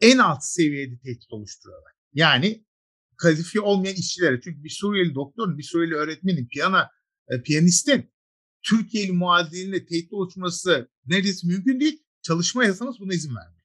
en 0.00 0.18
alt 0.18 0.44
seviyede 0.44 0.98
tehdit 0.98 1.32
oluşturuyorlar. 1.32 1.92
Yani 2.12 2.66
kalifiye 3.16 3.62
olmayan 3.62 3.94
işçilere. 3.94 4.40
Çünkü 4.44 4.64
bir 4.64 4.70
Suriyeli 4.70 5.14
doktorun, 5.14 5.58
bir 5.58 5.62
Suriyeli 5.62 5.94
öğretmenin, 5.94 6.48
piyano, 6.48 6.82
e, 7.28 7.42
piyanistin 7.42 8.13
Türkiye'li 8.68 9.12
muadiliğine 9.12 9.86
tehdit 9.86 10.12
oluşması 10.12 10.88
neredeyse 11.06 11.46
mümkün 11.46 11.80
değil. 11.80 12.02
Çalışma 12.22 12.64
yasamız 12.64 13.00
buna 13.00 13.14
izin 13.14 13.36
vermiyor. 13.36 13.62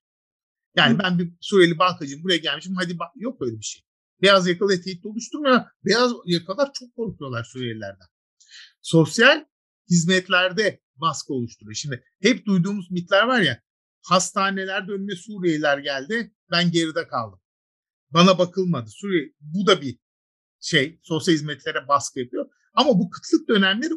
Yani 0.75 0.93
Hı. 0.93 0.99
ben 0.99 1.19
bir 1.19 1.33
Suriyeli 1.41 1.79
bankacıyım 1.79 2.23
buraya 2.23 2.38
gelmişim 2.38 2.75
hadi 2.75 2.99
bak 2.99 3.12
yok 3.15 3.41
öyle 3.41 3.57
bir 3.57 3.63
şey. 3.63 3.83
Beyaz 4.21 4.47
yakalı 4.47 4.81
tehdit 4.81 5.05
oluşturmuyor. 5.05 5.62
Beyaz 5.85 6.12
yakalar 6.25 6.73
çok 6.73 6.95
korkuyorlar 6.95 7.43
Suriyelilerden. 7.43 8.07
Sosyal 8.81 9.45
hizmetlerde 9.89 10.81
baskı 10.95 11.33
oluşturuyor. 11.33 11.75
Şimdi 11.75 12.03
hep 12.21 12.45
duyduğumuz 12.45 12.91
mitler 12.91 13.23
var 13.23 13.41
ya 13.41 13.62
hastanelerde 14.01 14.91
önüme 14.91 15.15
Suriyeliler 15.15 15.77
geldi 15.77 16.35
ben 16.51 16.71
geride 16.71 17.07
kaldım. 17.07 17.39
Bana 18.12 18.38
bakılmadı. 18.38 18.89
Suriye 18.89 19.33
bu 19.39 19.67
da 19.67 19.81
bir 19.81 19.99
şey 20.59 20.99
sosyal 21.03 21.35
hizmetlere 21.35 21.88
baskı 21.88 22.19
yapıyor. 22.19 22.49
Ama 22.73 22.99
bu 22.99 23.09
kıtlık 23.09 23.49
dönemleri 23.49 23.93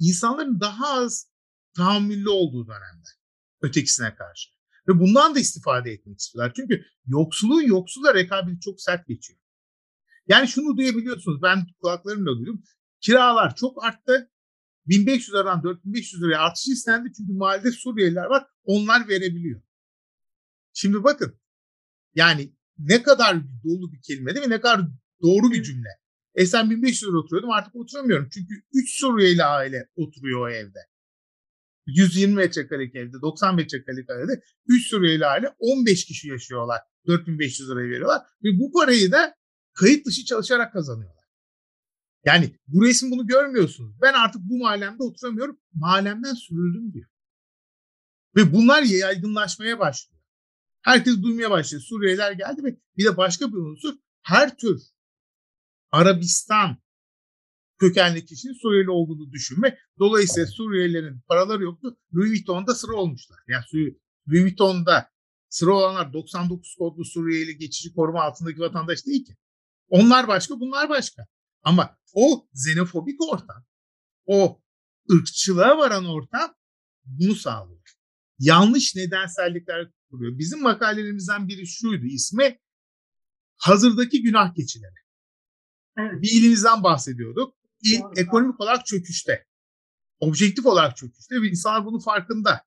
insanların 0.00 0.60
daha 0.60 0.88
az 0.88 1.30
tahammüllü 1.76 2.28
olduğu 2.28 2.66
dönemler 2.66 3.18
ötekisine 3.62 4.14
karşı. 4.14 4.50
Ve 4.88 4.98
bundan 4.98 5.34
da 5.34 5.40
istifade 5.40 5.92
etmek 5.92 6.18
istiyorlar. 6.18 6.52
Çünkü 6.56 6.84
yoksulluğun 7.06 7.62
yoksula 7.62 8.14
rekabeti 8.14 8.60
çok 8.60 8.80
sert 8.80 9.06
geçiyor. 9.06 9.38
Yani 10.26 10.48
şunu 10.48 10.76
duyabiliyorsunuz. 10.76 11.42
Ben 11.42 11.66
kulaklarımla 11.80 12.38
duydum. 12.38 12.62
Kiralar 13.00 13.56
çok 13.56 13.84
arttı 13.84 14.30
1500 14.86 15.34
liradan 15.34 15.62
4500 15.62 16.22
liraya 16.22 16.38
artış 16.38 16.68
istendi 16.68 17.12
çünkü 17.16 17.32
mahallede 17.32 17.72
Suriyeliler 17.72 18.24
var 18.24 18.46
onlar 18.64 19.08
verebiliyor. 19.08 19.62
Şimdi 20.72 21.04
bakın 21.04 21.40
yani 22.14 22.56
ne 22.78 23.02
kadar 23.02 23.36
dolu 23.64 23.92
bir 23.92 24.02
kelime 24.02 24.34
değil 24.34 24.46
mi? 24.46 24.52
Ne 24.52 24.60
kadar 24.60 24.80
doğru 25.22 25.50
bir 25.52 25.62
cümle. 25.62 25.88
E 26.34 26.46
sen 26.46 26.70
1500 26.70 27.10
lira 27.10 27.18
oturuyordum 27.18 27.50
artık 27.50 27.76
oturamıyorum. 27.76 28.28
Çünkü 28.32 28.54
3 28.72 29.00
Suriyeli 29.00 29.44
aile 29.44 29.88
oturuyor 29.96 30.40
o 30.40 30.50
evde. 30.50 30.78
120 31.86 32.34
metrekarelik 32.34 32.94
evde, 32.94 33.20
90 33.22 33.54
metrekarelik 33.54 34.10
evde 34.10 34.42
3 34.66 34.86
Suriyeli 34.86 35.26
aile 35.26 35.54
15 35.58 36.04
kişi 36.04 36.28
yaşıyorlar. 36.28 36.80
4500 37.06 37.70
lirayı 37.70 37.90
veriyorlar. 37.90 38.22
Ve 38.44 38.48
bu 38.58 38.72
parayı 38.72 39.12
da 39.12 39.34
kayıt 39.74 40.06
dışı 40.06 40.24
çalışarak 40.24 40.72
kazanıyorlar. 40.72 41.24
Yani 42.24 42.56
bu 42.66 42.84
resim 42.84 43.10
bunu 43.10 43.26
görmüyorsunuz. 43.26 43.96
Ben 44.02 44.12
artık 44.12 44.42
bu 44.44 44.58
mahallemde 44.58 45.02
oturamıyorum. 45.02 45.58
Mahallemden 45.74 46.34
sürüldüm 46.34 46.92
diyor. 46.92 47.08
Ve 48.36 48.52
bunlar 48.52 48.82
yaygınlaşmaya 48.82 49.78
başlıyor. 49.78 50.22
Herkes 50.82 51.22
duymaya 51.22 51.50
başlıyor. 51.50 51.82
Suriyeliler 51.82 52.32
geldi 52.32 52.64
ve 52.64 52.78
bir 52.96 53.04
de 53.04 53.16
başka 53.16 53.48
bir 53.48 53.56
unsur 53.56 53.94
her 54.22 54.56
tür 54.56 54.82
Arabistan 55.90 56.76
kökenli 57.78 58.24
kişinin 58.24 58.62
Suriyeli 58.62 58.90
olduğunu 58.90 59.32
düşünme. 59.32 59.78
Dolayısıyla 59.98 60.46
Suriyelilerin 60.46 61.20
paraları 61.28 61.62
yoktu. 61.62 61.98
Louis 62.14 62.30
Vuitton'da 62.30 62.74
sıra 62.74 62.92
olmuşlar. 62.92 63.38
Yani 63.48 63.64
Louis 64.28 64.44
Vuitton'da 64.44 65.10
sıra 65.48 65.72
olanlar 65.72 66.12
99 66.12 66.74
kodlu 66.78 67.04
Suriyeli 67.04 67.58
geçici 67.58 67.94
koruma 67.94 68.22
altındaki 68.22 68.60
vatandaş 68.60 69.06
değil 69.06 69.24
ki. 69.24 69.36
Onlar 69.88 70.28
başka, 70.28 70.60
bunlar 70.60 70.88
başka. 70.88 71.26
Ama 71.62 71.98
o 72.14 72.48
xenofobik 72.54 73.22
ortam, 73.32 73.64
o 74.26 74.62
ırkçılığa 75.12 75.78
varan 75.78 76.06
ortam 76.06 76.54
bunu 77.04 77.34
sağlıyor. 77.34 77.78
Yanlış 78.38 78.94
nedensellikler 78.96 79.90
kuruyor. 80.10 80.38
Bizim 80.38 80.62
makalelerimizden 80.62 81.48
biri 81.48 81.66
şuydu. 81.66 82.06
İsmi 82.06 82.58
hazırdaki 83.56 84.22
günah 84.22 84.54
keçileri. 84.54 84.94
Evet. 85.98 86.22
Bir 86.22 86.32
ilimizden 86.32 86.82
bahsediyorduk. 86.82 87.54
İl 87.82 88.00
Doğru. 88.00 88.12
ekonomik 88.16 88.60
olarak 88.60 88.86
çöküşte. 88.86 89.46
Objektif 90.20 90.66
olarak 90.66 90.96
çöküşte 90.96 91.42
ve 91.42 91.48
insanlar 91.48 91.84
bunun 91.84 91.98
farkında. 91.98 92.64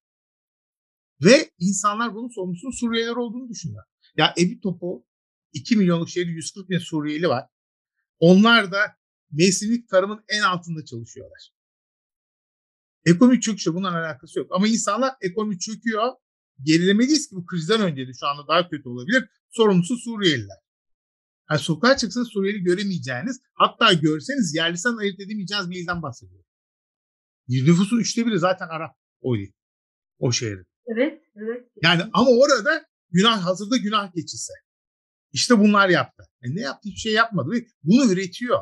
Ve 1.21 1.51
insanlar 1.59 2.15
bunun 2.15 2.29
sorumlusunun 2.29 2.71
Suriyeliler 2.71 3.15
olduğunu 3.15 3.49
düşünüyor. 3.49 3.83
Ya 4.17 4.33
Ebi 4.37 4.59
Topu 4.59 5.05
2 5.53 5.75
milyonluk 5.75 6.09
şehirde 6.09 6.31
140 6.31 6.69
bin 6.69 6.79
Suriyeli 6.79 7.27
var. 7.27 7.45
Onlar 8.19 8.71
da 8.71 8.79
mevsimlik 9.31 9.89
tarımın 9.89 10.23
en 10.27 10.41
altında 10.41 10.85
çalışıyorlar. 10.85 11.51
Ekonomi 13.05 13.41
çöküşü 13.41 13.73
bundan 13.73 13.93
alakası 13.93 14.39
yok. 14.39 14.47
Ama 14.51 14.67
insanlar 14.67 15.15
ekonomi 15.21 15.59
çöküyor. 15.59 16.13
Gerilemeliyiz 16.63 17.29
ki 17.29 17.35
bu 17.35 17.45
krizden 17.45 17.81
önce 17.81 18.07
de 18.07 18.11
şu 18.19 18.27
anda 18.27 18.47
daha 18.47 18.69
kötü 18.69 18.89
olabilir. 18.89 19.29
Sorumlusu 19.49 19.97
Suriyeliler. 19.97 20.57
Yani 21.51 21.59
sokağa 21.61 21.97
çıksanız 21.97 22.27
Suriyeli 22.27 22.63
göremeyeceğiniz, 22.63 23.41
hatta 23.53 23.93
görseniz 23.93 24.55
yerlisinden 24.55 24.97
ayırt 24.97 25.19
edemeyeceğiniz 25.19 25.69
bir 25.69 25.83
ilden 25.83 26.01
bahsediyor. 26.01 26.43
Nüfusun 27.47 27.99
üçte 27.99 28.25
biri 28.25 28.39
zaten 28.39 28.67
Arap 28.67 28.95
o 29.21 29.35
il, 29.35 29.51
o 30.19 30.31
şehrin. 30.31 30.65
Evet, 30.87 31.21
evet. 31.35 31.67
Yani 31.83 32.03
ama 32.13 32.29
orada 32.29 32.85
günah 33.09 33.45
hazırda 33.45 33.77
günah 33.77 34.11
keçisi. 34.11 34.53
İşte 35.31 35.59
bunlar 35.59 35.89
yaptı. 35.89 36.23
E 36.41 36.55
ne 36.55 36.61
yaptı? 36.61 36.89
Hiçbir 36.89 36.99
şey 36.99 37.13
yapmadı. 37.13 37.49
Bunu 37.83 38.13
üretiyor. 38.13 38.59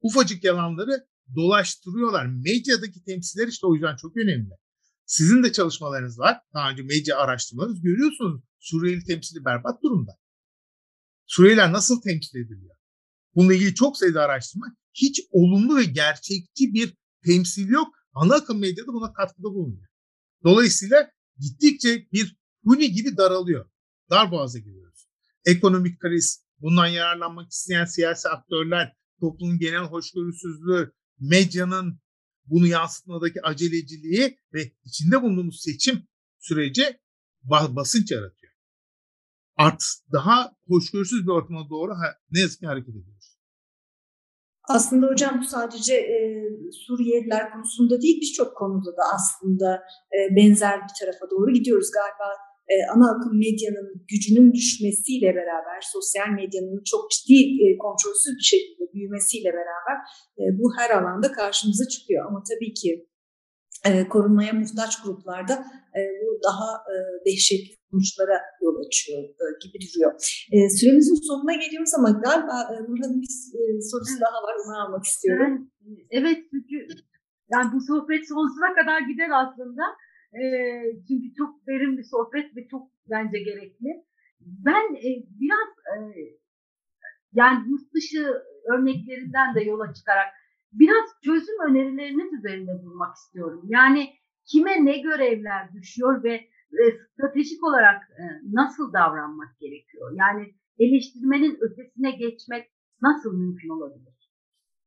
Ufacık 0.00 0.44
yalanları 0.44 1.06
dolaştırıyorlar. 1.36 2.26
Medyadaki 2.26 3.04
temsiller 3.04 3.48
işte 3.48 3.66
o 3.66 3.74
yüzden 3.74 3.96
çok 3.96 4.16
önemli. 4.16 4.50
Sizin 5.06 5.42
de 5.42 5.52
çalışmalarınız 5.52 6.18
var. 6.18 6.40
Daha 6.54 6.70
önce 6.70 6.82
medya 6.82 7.18
araştırmalarınız 7.18 7.82
görüyorsunuz. 7.82 8.42
Suriyeli 8.60 9.04
temsili 9.04 9.44
berbat 9.44 9.82
durumda. 9.82 10.12
Suriyeliler 11.26 11.72
nasıl 11.72 12.00
temsil 12.00 12.38
ediliyor? 12.38 12.76
Bununla 13.34 13.54
ilgili 13.54 13.74
çok 13.74 13.96
sayıda 13.96 14.22
araştırma. 14.22 14.66
Hiç 14.94 15.20
olumlu 15.30 15.76
ve 15.76 15.84
gerçekçi 15.84 16.74
bir 16.74 16.94
temsil 17.26 17.68
yok. 17.68 17.88
Ana 18.14 18.34
akım 18.34 18.60
medyada 18.60 18.92
buna 18.92 19.12
katkıda 19.12 19.44
bulunuyor. 19.44 19.88
Dolayısıyla 20.44 21.10
gittikçe 21.38 22.06
bir 22.12 22.36
huni 22.64 22.92
gibi 22.92 23.16
daralıyor. 23.16 23.70
Darboğaza 24.10 24.58
giriyoruz. 24.58 25.06
Ekonomik 25.44 26.00
kriz, 26.00 26.44
bundan 26.60 26.86
yararlanmak 26.86 27.50
isteyen 27.52 27.84
siyasi 27.84 28.28
aktörler, 28.28 28.92
toplumun 29.20 29.58
genel 29.58 29.84
hoşgörüsüzlüğü, 29.84 30.92
medyanın 31.18 32.00
bunu 32.44 32.66
yansıtmadaki 32.66 33.42
aceleciliği 33.42 34.38
ve 34.52 34.72
içinde 34.84 35.22
bulunduğumuz 35.22 35.62
seçim 35.62 36.08
süreci 36.38 37.00
basınç 37.42 38.10
yaratıyor. 38.10 38.45
Art 39.56 39.82
daha 40.12 40.52
hoşgörüsüz 40.68 41.26
bir 41.26 41.32
ortama 41.32 41.70
doğru 41.70 41.92
ne 42.30 42.40
yazık 42.40 42.60
ki 42.60 42.66
hareket 42.66 42.94
ediyoruz. 42.94 43.36
Aslında 44.68 45.06
hocam 45.06 45.40
bu 45.40 45.44
sadece 45.44 45.94
e, 45.94 46.18
Suriyeliler 46.72 47.52
konusunda 47.52 48.02
değil 48.02 48.20
birçok 48.20 48.56
konuda 48.56 48.90
da 48.90 49.02
aslında 49.14 49.82
e, 50.16 50.36
benzer 50.36 50.80
bir 50.80 50.94
tarafa 51.00 51.30
doğru 51.30 51.52
gidiyoruz 51.52 51.90
galiba. 51.90 52.28
E, 52.68 52.74
ana 52.94 53.10
akım 53.10 53.38
medyanın 53.38 53.88
gücünün 54.08 54.52
düşmesiyle 54.52 55.34
beraber, 55.34 55.80
sosyal 55.92 56.28
medyanın 56.28 56.82
çok 56.84 57.10
ciddi 57.10 57.38
e, 57.64 57.78
kontrolsüz 57.78 58.32
bir 58.38 58.48
şekilde 58.52 58.92
büyümesiyle 58.94 59.50
beraber 59.52 59.96
e, 60.38 60.42
bu 60.58 60.66
her 60.78 60.90
alanda 60.90 61.32
karşımıza 61.32 61.88
çıkıyor. 61.88 62.26
Ama 62.26 62.42
tabii 62.50 62.74
ki 62.74 63.08
e, 63.84 64.08
korunmaya 64.08 64.52
muhtaç 64.52 65.02
gruplarda 65.02 65.54
e, 65.98 66.00
bu 66.22 66.40
daha 66.48 66.68
e, 66.92 66.96
dehşetli 67.26 67.76
sonuçlara 67.96 68.36
yol 68.62 68.76
açıyor 68.86 69.22
e, 69.22 69.44
gibi 69.62 69.78
duruyor. 69.84 70.12
E, 70.52 70.56
süremizin 70.70 71.18
sonuna 71.28 71.54
geliyoruz 71.54 71.94
ama 71.98 72.10
galiba 72.10 72.56
e, 72.72 72.74
Nurhan'ın 72.88 73.20
bir 73.22 73.34
e, 73.58 73.60
sorusu 73.90 74.12
Evet. 74.12 74.22
daha 74.24 74.38
var 74.46 74.54
onu 74.62 74.82
almak 74.82 75.04
istiyorum. 75.04 75.52
Ben, 75.80 75.96
evet 76.10 76.38
çünkü 76.50 76.76
yani 77.52 77.66
bu 77.74 77.80
sohbet 77.80 78.28
sonsuza 78.28 78.74
kadar 78.78 79.00
gider 79.00 79.30
aslında. 79.42 79.82
Ee, 80.34 80.82
çünkü 81.08 81.34
çok 81.38 81.66
derin 81.66 81.98
bir 81.98 82.02
sohbet 82.02 82.56
ve 82.56 82.68
çok 82.70 82.90
bence 83.10 83.38
gerekli. 83.38 83.90
Ben 84.40 84.94
e, 84.94 85.10
biraz 85.40 85.68
e, 85.92 85.98
yani 87.32 87.70
yurt 87.70 87.94
dışı 87.94 88.22
örneklerinden 88.72 89.54
de 89.54 89.60
yola 89.60 89.94
çıkarak 89.94 90.26
biraz 90.72 91.04
çözüm 91.24 91.60
önerileriniz 91.68 92.32
üzerinde 92.38 92.82
durmak 92.82 93.16
istiyorum. 93.16 93.62
Yani 93.68 94.10
kime 94.46 94.84
ne 94.84 94.98
görevler 94.98 95.72
düşüyor 95.72 96.24
ve 96.24 96.40
e, 96.82 96.84
stratejik 97.12 97.64
olarak 97.64 98.02
e, 98.02 98.22
nasıl 98.52 98.92
davranmak 98.92 99.58
gerekiyor? 99.60 100.12
Yani 100.22 100.54
eleştirmenin 100.78 101.58
ötesine 101.60 102.10
geçmek 102.10 102.70
nasıl 103.02 103.32
mümkün 103.32 103.68
olabilir? 103.68 104.14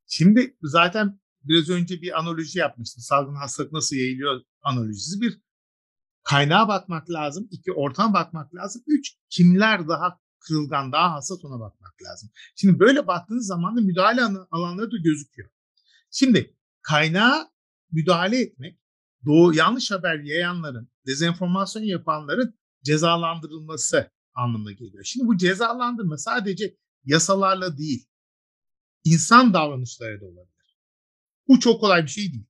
Şimdi 0.06 0.56
zaten 0.62 1.20
biraz 1.44 1.70
önce 1.70 2.02
bir 2.02 2.18
analoji 2.18 2.58
yapmıştım. 2.58 3.02
Salgın 3.02 3.34
hastalık 3.34 3.72
nasıl 3.72 3.96
yayılıyor 3.96 4.40
analojisi. 4.62 5.20
Bir 5.20 5.40
kaynağa 6.22 6.68
bakmak 6.68 7.10
lazım. 7.10 7.48
iki 7.50 7.72
ortama 7.72 8.14
bakmak 8.14 8.54
lazım. 8.54 8.82
Üç 8.86 9.16
kimler 9.30 9.88
daha 9.88 10.20
kırılgan, 10.40 10.92
daha 10.92 11.12
hassas 11.12 11.44
ona 11.44 11.60
bakmak 11.60 11.94
lazım. 12.02 12.30
Şimdi 12.56 12.80
böyle 12.80 13.06
baktığınız 13.06 13.46
zaman 13.46 13.76
da 13.76 13.80
müdahale 13.80 14.20
alanları 14.50 14.90
da 14.90 14.96
gözüküyor. 15.04 15.50
Şimdi 16.10 16.56
kaynağa 16.82 17.50
müdahale 17.92 18.40
etmek, 18.40 18.79
doğu 19.26 19.54
yanlış 19.54 19.90
haber 19.90 20.18
yayanların, 20.18 20.88
dezenformasyon 21.06 21.82
yapanların 21.82 22.54
cezalandırılması 22.84 24.10
anlamına 24.34 24.72
geliyor. 24.72 25.04
Şimdi 25.04 25.26
bu 25.26 25.36
cezalandırma 25.36 26.18
sadece 26.18 26.76
yasalarla 27.04 27.78
değil, 27.78 28.06
insan 29.04 29.54
davranışları 29.54 30.20
da 30.20 30.24
olabilir. 30.24 30.78
Bu 31.48 31.60
çok 31.60 31.80
kolay 31.80 32.02
bir 32.02 32.08
şey 32.08 32.32
değil. 32.32 32.46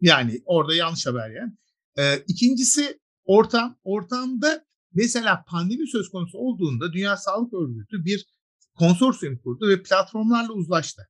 Yani 0.00 0.42
orada 0.44 0.74
yanlış 0.74 1.06
haber 1.06 1.30
yani. 1.30 1.52
Ee, 1.98 2.24
ikincisi 2.28 3.00
ortam. 3.24 3.78
Ortamda 3.84 4.64
mesela 4.92 5.44
pandemi 5.48 5.88
söz 5.88 6.08
konusu 6.08 6.38
olduğunda 6.38 6.92
Dünya 6.92 7.16
Sağlık 7.16 7.54
Örgütü 7.54 8.04
bir 8.04 8.26
konsorsiyum 8.74 9.38
kurdu 9.38 9.68
ve 9.68 9.82
platformlarla 9.82 10.52
uzlaştı. 10.52 11.08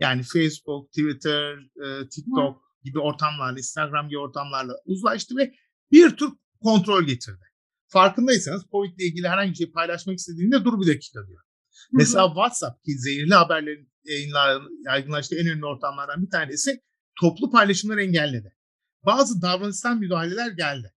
Yani 0.00 0.22
Facebook, 0.22 0.88
Twitter, 0.92 1.58
e, 1.58 2.08
TikTok 2.08 2.69
gibi 2.84 2.98
ortamlarla, 2.98 3.58
Instagram 3.58 4.08
gibi 4.08 4.18
ortamlarla 4.18 4.72
uzlaştı 4.84 5.36
ve 5.36 5.54
bir 5.92 6.16
tür 6.16 6.30
kontrol 6.62 7.04
getirdi. 7.04 7.44
Farkındaysanız 7.86 8.62
COVID 8.70 8.98
ile 8.98 9.06
ilgili 9.06 9.28
herhangi 9.28 9.50
bir 9.50 9.56
şey 9.56 9.70
paylaşmak 9.70 10.18
istediğinde 10.18 10.64
dur 10.64 10.80
bir 10.80 10.86
dakika 10.86 11.26
diyor. 11.26 11.40
Mesela 11.92 12.26
WhatsApp 12.26 12.84
ki 12.84 12.98
zehirli 12.98 13.34
haberlerin 13.34 13.90
yaygınlaştığı 14.86 15.36
en 15.36 15.46
önemli 15.46 15.66
ortamlardan 15.66 16.22
bir 16.22 16.30
tanesi 16.30 16.80
toplu 17.20 17.50
paylaşımları 17.50 18.02
engelledi. 18.02 18.56
Bazı 19.06 19.42
davranışsal 19.42 19.94
müdahaleler 19.94 20.50
geldi. 20.50 20.94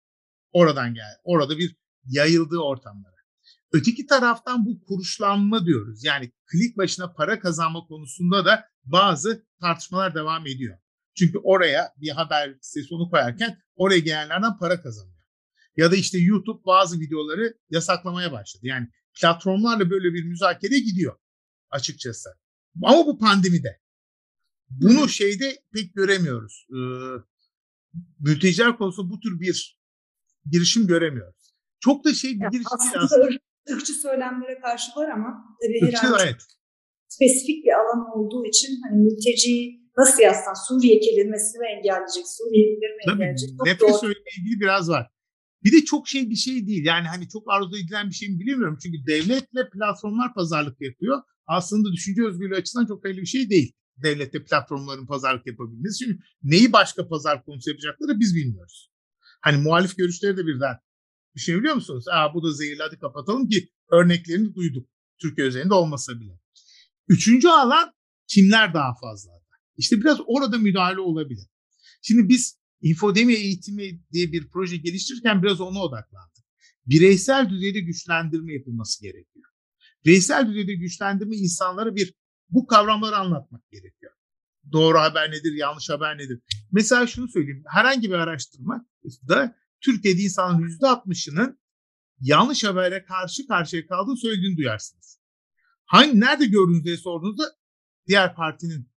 Oradan 0.53 0.95
geldi. 0.95 1.17
Orada 1.25 1.59
bir 1.59 1.77
yayıldığı 2.05 2.59
ortamlara. 2.59 3.13
Öteki 3.73 4.07
taraftan 4.07 4.67
bu 4.67 4.85
kuruşlanma 4.85 5.67
diyoruz. 5.67 6.05
Yani 6.05 6.33
klik 6.47 6.79
başına 6.79 7.13
para 7.13 7.41
kazanma 7.41 7.87
konusunda 7.87 8.45
da 8.45 8.65
bazı 8.85 9.47
tartışmalar 9.61 10.15
devam 10.15 10.47
ediyor. 10.47 10.79
Çünkü 11.15 11.39
oraya 11.39 11.93
bir 11.97 12.09
haber 12.09 12.55
sitesi 12.61 12.89
koyarken 13.11 13.59
oraya 13.77 13.99
gelenlerden 13.99 14.59
para 14.59 14.83
kazanıyor. 14.83 15.23
Ya 15.77 15.91
da 15.93 15.97
işte 15.97 16.19
YouTube 16.19 16.65
bazı 16.67 17.01
videoları 17.01 17.59
yasaklamaya 17.71 18.33
başladı. 18.33 18.67
Yani 18.67 18.89
platformlarla 19.21 19.91
böyle 19.91 20.15
bir 20.15 20.25
müzakere 20.25 20.79
gidiyor 20.79 21.19
açıkçası. 21.71 22.31
Ama 22.83 23.07
bu 23.07 23.19
pandemide. 23.19 23.81
Bunu 24.71 25.09
şeyde 25.09 25.63
pek 25.73 25.95
göremiyoruz. 25.95 26.67
Ee, 26.71 26.77
mülteciler 28.21 28.77
konusunda 28.79 29.11
bu 29.11 29.21
tür 29.21 29.41
bir 29.41 29.79
girişim 30.51 30.87
göremiyoruz. 30.87 31.55
Çok 31.81 32.05
da 32.05 32.15
şey 32.15 32.31
bir 32.31 32.51
girişim 32.51 32.67
aslında. 32.71 33.05
aslında. 33.05 33.27
ır- 33.27 33.39
ırkçı 33.71 33.93
söylemlere 33.93 34.61
karşı 34.61 34.93
var 34.97 35.09
ama 35.09 35.57
tabii 35.63 35.89
Irkçı, 35.89 36.07
herhalde 36.07 36.23
evet. 36.23 36.43
spesifik 37.09 37.65
bir 37.65 37.73
alan 37.73 38.19
olduğu 38.19 38.47
için 38.47 38.81
hani 38.83 39.03
mülteci 39.03 39.82
nasıl 39.99 40.23
yazsan 40.23 40.55
Suriye 40.55 41.01
kelimesini 41.01 41.61
mi 41.61 41.67
engelleyecek, 41.67 42.27
Suriyelileri 42.37 42.95
mi 42.97 43.03
Tabii 43.07 43.23
engelleyecek? 43.23 43.49
Çok 43.59 43.67
nefret 43.67 43.91
doğru. 43.91 43.99
söyleme 43.99 44.31
ilgili 44.39 44.61
biraz 44.61 44.89
var. 44.89 45.11
Bir 45.65 45.73
de 45.73 45.85
çok 45.85 46.09
şey 46.09 46.31
bir 46.31 46.37
şey 46.37 46.67
değil. 46.67 46.85
Yani 46.85 47.09
hani 47.09 47.29
çok 47.29 47.53
arzu 47.53 47.77
edilen 47.77 48.09
bir 48.09 48.15
şey 48.15 48.29
mi 48.29 48.41
bilmiyorum. 48.41 48.79
Çünkü 48.83 49.07
devletle 49.07 49.71
platformlar 49.73 50.35
pazarlık 50.35 50.81
yapıyor. 50.81 51.23
Aslında 51.47 51.93
düşünce 51.93 52.27
özgürlüğü 52.27 52.57
açısından 52.57 52.87
çok 52.87 53.05
hayırlı 53.05 53.21
bir 53.21 53.27
şey 53.27 53.51
değil. 53.51 53.73
Devlette 53.97 54.45
platformların 54.45 55.07
pazarlık 55.07 55.47
yapabilmesi. 55.47 55.99
Çünkü 55.99 56.19
neyi 56.43 56.73
başka 56.73 57.09
pazar 57.09 57.45
konusu 57.45 57.71
yapacakları 57.71 58.21
biz 58.21 58.37
bilmiyoruz. 58.37 58.91
Hani 59.41 59.63
muhalif 59.63 59.97
görüşleri 59.97 60.37
de 60.37 60.47
birden 60.47 60.77
bir 61.35 61.41
şey 61.41 61.57
biliyor 61.57 61.75
musunuz? 61.75 62.05
Aa 62.09 62.35
bu 62.35 62.43
da 62.43 62.53
zehirli 62.53 62.83
hadi 62.83 62.99
kapatalım 62.99 63.49
ki 63.49 63.69
örneklerini 63.91 64.55
duyduk. 64.55 64.89
Türkiye 65.21 65.47
üzerinde 65.47 65.75
olmasa 65.75 66.21
bile. 66.21 66.39
Üçüncü 67.09 67.49
alan 67.49 67.93
kimler 68.29 68.75
daha 68.75 68.95
fazla? 68.95 69.42
İşte 69.77 70.01
biraz 70.01 70.19
orada 70.27 70.59
müdahale 70.59 71.01
olabilir. 71.01 71.49
Şimdi 72.03 72.29
biz 72.29 72.59
infodemi 72.81 73.35
eğitimi 73.35 74.01
diye 74.13 74.33
bir 74.33 74.49
proje 74.51 74.77
geliştirirken 74.77 75.43
biraz 75.43 75.61
ona 75.61 75.83
odaklandık. 75.83 76.45
Bireysel 76.87 77.51
düzeyde 77.51 77.81
güçlendirme 77.81 78.53
yapılması 78.53 79.03
gerekiyor. 79.03 79.45
Bireysel 80.05 80.49
düzeyde 80.49 80.75
güçlendirme 80.75 81.37
insanlara 81.37 81.97
bir 81.97 82.15
bu 82.49 82.67
kavramları 82.67 83.17
anlatmak 83.17 83.71
gerekiyor. 83.71 84.13
Doğru 84.73 84.99
haber 84.99 85.31
nedir, 85.31 85.53
yanlış 85.53 85.91
haber 85.91 86.19
nedir? 86.19 86.41
Mesela 86.73 87.07
şunu 87.07 87.29
söyleyeyim. 87.29 87.63
Herhangi 87.67 88.09
bir 88.09 88.15
araştırma 88.15 88.87
da 89.29 89.57
Türkiye'de 89.81 90.23
insanların 90.23 90.69
%60'ının 90.69 91.61
yanlış 92.21 92.65
habere 92.65 93.05
karşı 93.05 93.47
karşıya 93.47 93.87
kaldığını 93.87 94.17
söylediğini 94.17 94.57
duyarsınız. 94.57 95.19
Hangi, 95.85 96.21
nerede 96.21 96.47
gördüğünüz 96.47 96.85
diye 96.85 96.97
sorduğunuzda 96.97 97.45
diğer 98.09 98.35
partinin 98.35 98.92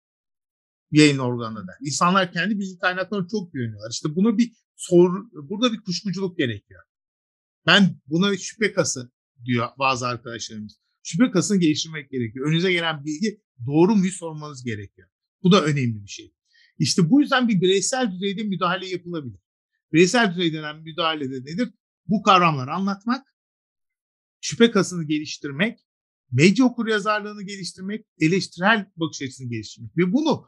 yayın 0.95 1.19
organında. 1.19 1.73
İnsanlar 1.81 2.33
kendi 2.33 2.59
bilgi 2.59 2.79
kaynaklarına 2.79 3.29
çok 3.29 3.53
güveniyorlar. 3.53 3.91
İşte 3.91 4.17
bunu 4.17 4.39
bir 4.39 4.53
sor, 4.77 5.27
burada 5.33 5.73
bir 5.73 5.81
kuşkuculuk 5.81 6.39
gerekiyor. 6.39 6.83
Ben 7.67 8.01
buna 8.07 8.37
şüphe 8.37 8.73
kası 8.73 9.13
diyor 9.45 9.69
bazı 9.79 10.07
arkadaşlarımız. 10.07 10.79
Şüphe 11.03 11.31
kasını 11.31 11.59
geliştirmek 11.59 12.11
gerekiyor. 12.11 12.49
Önünüze 12.49 12.73
gelen 12.73 13.05
bilgi 13.05 13.41
doğru 13.67 13.97
mu 13.97 14.05
sormanız 14.05 14.65
gerekiyor. 14.65 15.09
Bu 15.43 15.53
da 15.53 15.65
önemli 15.65 16.03
bir 16.03 16.09
şey. 16.09 16.35
İşte 16.79 17.11
bu 17.11 17.21
yüzden 17.21 17.49
bir 17.49 17.61
bireysel 17.61 18.13
düzeyde 18.13 18.43
müdahale 18.43 18.89
yapılabilir. 18.89 19.41
Bireysel 19.93 20.31
düzeyde 20.31 20.59
denen 20.59 20.83
müdahalede 20.83 21.35
nedir? 21.35 21.69
Bu 22.07 22.23
kavramları 22.23 22.73
anlatmak, 22.73 23.27
şüphe 24.41 24.71
kasını 24.71 25.05
geliştirmek, 25.05 25.79
medya 26.31 26.65
okuryazarlığını 26.65 27.43
geliştirmek, 27.43 28.07
eleştirel 28.21 28.91
bakış 28.97 29.23
açısını 29.23 29.49
geliştirmek. 29.51 29.97
Ve 29.97 30.13
bunu 30.13 30.47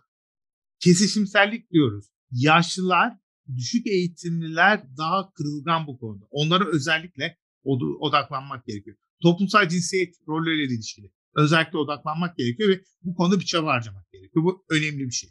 kesişimsellik 0.81 1.71
diyoruz. 1.71 2.07
Yaşlılar, 2.31 3.13
düşük 3.57 3.87
eğitimliler 3.87 4.97
daha 4.99 5.33
kırılgan 5.33 5.87
bu 5.87 5.99
konuda. 5.99 6.25
Onlara 6.31 6.65
özellikle 6.69 7.39
od- 7.65 7.97
odaklanmak 8.01 8.67
gerekiyor. 8.67 8.97
Toplumsal 9.23 9.69
cinsiyet 9.69 10.15
rolleriyle 10.29 10.75
ilişkili. 10.75 11.13
Özellikle 11.37 11.79
odaklanmak 11.79 12.37
gerekiyor 12.37 12.69
ve 12.69 12.81
bu 13.03 13.15
konuda 13.15 13.41
bir 13.41 13.45
çaba 13.45 13.73
harcamak 13.73 14.13
gerekiyor. 14.13 14.45
Bu 14.45 14.65
önemli 14.71 15.07
bir 15.07 15.11
şey. 15.11 15.31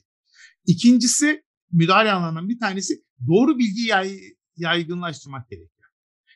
İkincisi 0.65 1.43
müdahale 1.71 2.11
alanlarından 2.11 2.49
bir 2.49 2.59
tanesi 2.59 2.93
doğru 3.27 3.57
bilgi 3.57 3.81
yay, 3.81 4.19
yaygınlaştırmak 4.57 5.49
gerekiyor. 5.49 5.89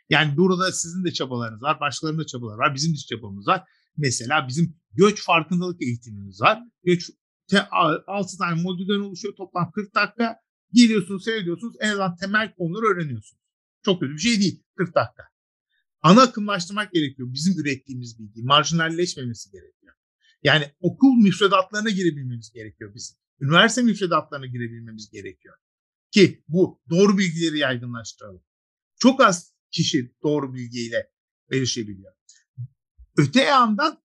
Yani 0.10 0.38
burada 0.38 0.72
sizin 0.72 1.06
de 1.06 1.14
çabalarınız 1.14 1.62
var, 1.62 1.80
başkalarının 1.80 2.20
da 2.20 2.26
çabaları 2.26 2.58
var, 2.58 2.76
bizim 2.76 2.94
de 2.94 2.98
çabamız 2.98 3.48
var. 3.48 3.64
Mesela 3.98 4.48
bizim 4.48 4.76
göç 4.92 5.24
farkındalık 5.24 5.82
eğitimimiz 5.82 6.42
var. 6.42 6.60
Göç 6.84 7.10
te, 7.50 7.68
6 7.70 8.38
tane 8.38 8.62
modülden 8.62 9.00
oluşuyor. 9.00 9.36
Toplam 9.36 9.72
40 9.72 9.96
dakika. 9.96 10.36
Geliyorsunuz, 10.74 11.24
seyrediyorsunuz. 11.24 11.76
En 11.80 11.90
azından 11.90 12.16
temel 12.16 12.56
konuları 12.56 12.86
öğreniyorsunuz. 12.86 13.44
Çok 13.86 14.02
kötü 14.02 14.14
bir 14.14 14.20
şey 14.20 14.40
değil. 14.40 14.64
40 14.76 14.96
dakika. 14.96 15.24
Ana 16.02 16.22
akımlaştırmak 16.22 16.94
gerekiyor. 16.94 17.34
Bizim 17.34 17.62
ürettiğimiz 17.62 18.20
bilgi. 18.20 18.44
Marjinalleşmemesi 18.44 19.52
gerekiyor. 19.52 19.94
Yani 20.44 20.66
okul 20.80 21.16
müfredatlarına 21.16 21.90
girebilmemiz 21.90 22.52
gerekiyor 22.52 22.96
bizim. 22.96 23.18
Üniversite 23.42 23.82
müfredatlarına 23.82 24.46
girebilmemiz 24.46 25.10
gerekiyor. 25.12 25.56
Ki 26.12 26.44
bu 26.48 26.82
doğru 26.90 27.18
bilgileri 27.18 27.58
yaygınlaştıralım. 27.58 28.44
Çok 29.00 29.22
az 29.22 29.54
kişi 29.72 30.16
doğru 30.24 30.54
bilgiyle 30.54 31.12
erişebiliyor. 31.52 32.14
Öte 33.18 33.42
yandan 33.42 34.04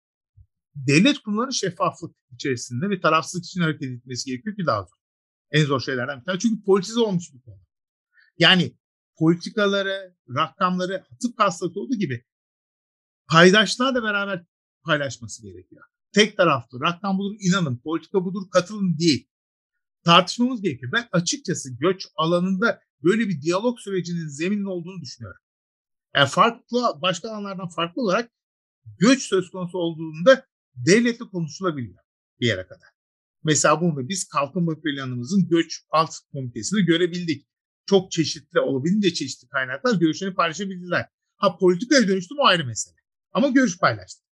devlet 0.75 1.19
kurumlarının 1.19 1.51
şeffaflık 1.51 2.15
içerisinde 2.31 2.89
ve 2.89 3.01
tarafsızlık 3.01 3.45
için 3.45 3.61
hareket 3.61 3.91
etmesi 3.91 4.29
gerekiyor 4.29 4.55
ki 4.55 4.65
daha 4.65 4.81
zor. 4.81 4.97
En 5.51 5.65
zor 5.65 5.79
şeylerden 5.79 6.19
bir 6.19 6.25
tanesi. 6.25 6.41
Çünkü 6.41 6.63
politize 6.63 6.99
olmuş 6.99 7.33
bir 7.33 7.41
konu. 7.41 7.61
Yani 8.37 8.77
politikaları, 9.15 10.15
rakamları 10.29 11.05
tıpkı 11.21 11.43
hastalık 11.43 11.77
olduğu 11.77 11.95
gibi 11.95 12.25
paydaşlarla 13.27 14.03
beraber 14.03 14.45
paylaşması 14.85 15.41
gerekiyor. 15.41 15.83
Tek 16.11 16.37
taraflı, 16.37 16.81
rakam 16.81 17.17
budur, 17.17 17.35
inanın, 17.39 17.77
politika 17.77 18.25
budur, 18.25 18.49
katılın 18.51 18.97
değil. 18.99 19.29
Tartışmamız 20.05 20.61
gerekiyor. 20.61 20.91
Ben 20.91 21.07
açıkçası 21.11 21.77
göç 21.79 22.07
alanında 22.15 22.81
böyle 23.03 23.29
bir 23.29 23.41
diyalog 23.41 23.79
sürecinin 23.79 24.27
zeminin 24.27 24.65
olduğunu 24.65 25.01
düşünüyorum. 25.01 25.41
Yani 26.15 26.29
farklı, 26.29 27.01
başka 27.01 27.29
alanlardan 27.29 27.69
farklı 27.69 28.01
olarak 28.01 28.31
göç 28.99 29.23
söz 29.23 29.49
konusu 29.51 29.77
olduğunda 29.77 30.45
devletle 30.75 31.25
konuşulabiliyor 31.25 32.03
bir 32.39 32.47
yere 32.47 32.67
kadar. 32.67 32.89
Mesela 33.43 33.81
bunu 33.81 34.09
biz 34.09 34.27
kalkınma 34.27 34.81
planımızın 34.81 35.47
göç 35.47 35.81
alt 35.89 36.11
komitesinde 36.31 36.81
görebildik. 36.81 37.47
Çok 37.85 38.11
çeşitli 38.11 38.59
olabildiğince 38.59 39.13
çeşitli 39.13 39.47
kaynaklar 39.47 39.99
görüşlerini 39.99 40.35
paylaşabildiler. 40.35 41.05
Ha 41.35 41.57
politikaya 41.57 42.07
dönüştü 42.07 42.33
mü 42.33 42.41
ayrı 42.43 42.65
mesele. 42.65 42.95
Ama 43.31 43.47
görüş 43.47 43.77
paylaştık. 43.77 44.25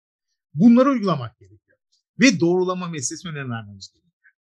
Bunları 0.53 0.89
uygulamak 0.89 1.39
gerekiyor. 1.39 1.77
Ve 2.19 2.39
doğrulama 2.39 2.87
meselesine 2.87 3.31
önem 3.31 3.51
vermemiz 3.51 3.91
gerekiyor. 3.93 4.33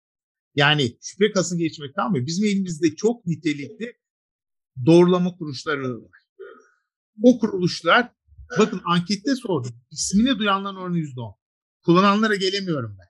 Yani 0.56 0.98
şüphe 1.02 1.32
kasını 1.32 1.60
geçmek 1.60 1.96
kalmıyor. 1.96 2.26
Bizim 2.26 2.46
elimizde 2.46 2.96
çok 2.96 3.26
nitelikli 3.26 3.94
doğrulama 4.86 5.38
kuruluşları 5.38 6.04
var. 6.04 6.20
O 7.24 7.40
kuruluşlar 7.40 8.12
bakın 8.60 8.82
ankette 8.86 9.36
sordum. 9.36 9.72
İsmini 9.92 10.40
duyanların 10.40 10.76
oranı 10.76 10.98
%10. 10.98 11.39
Kullananlara 11.90 12.36
gelemiyorum 12.36 12.98
ben. 13.00 13.08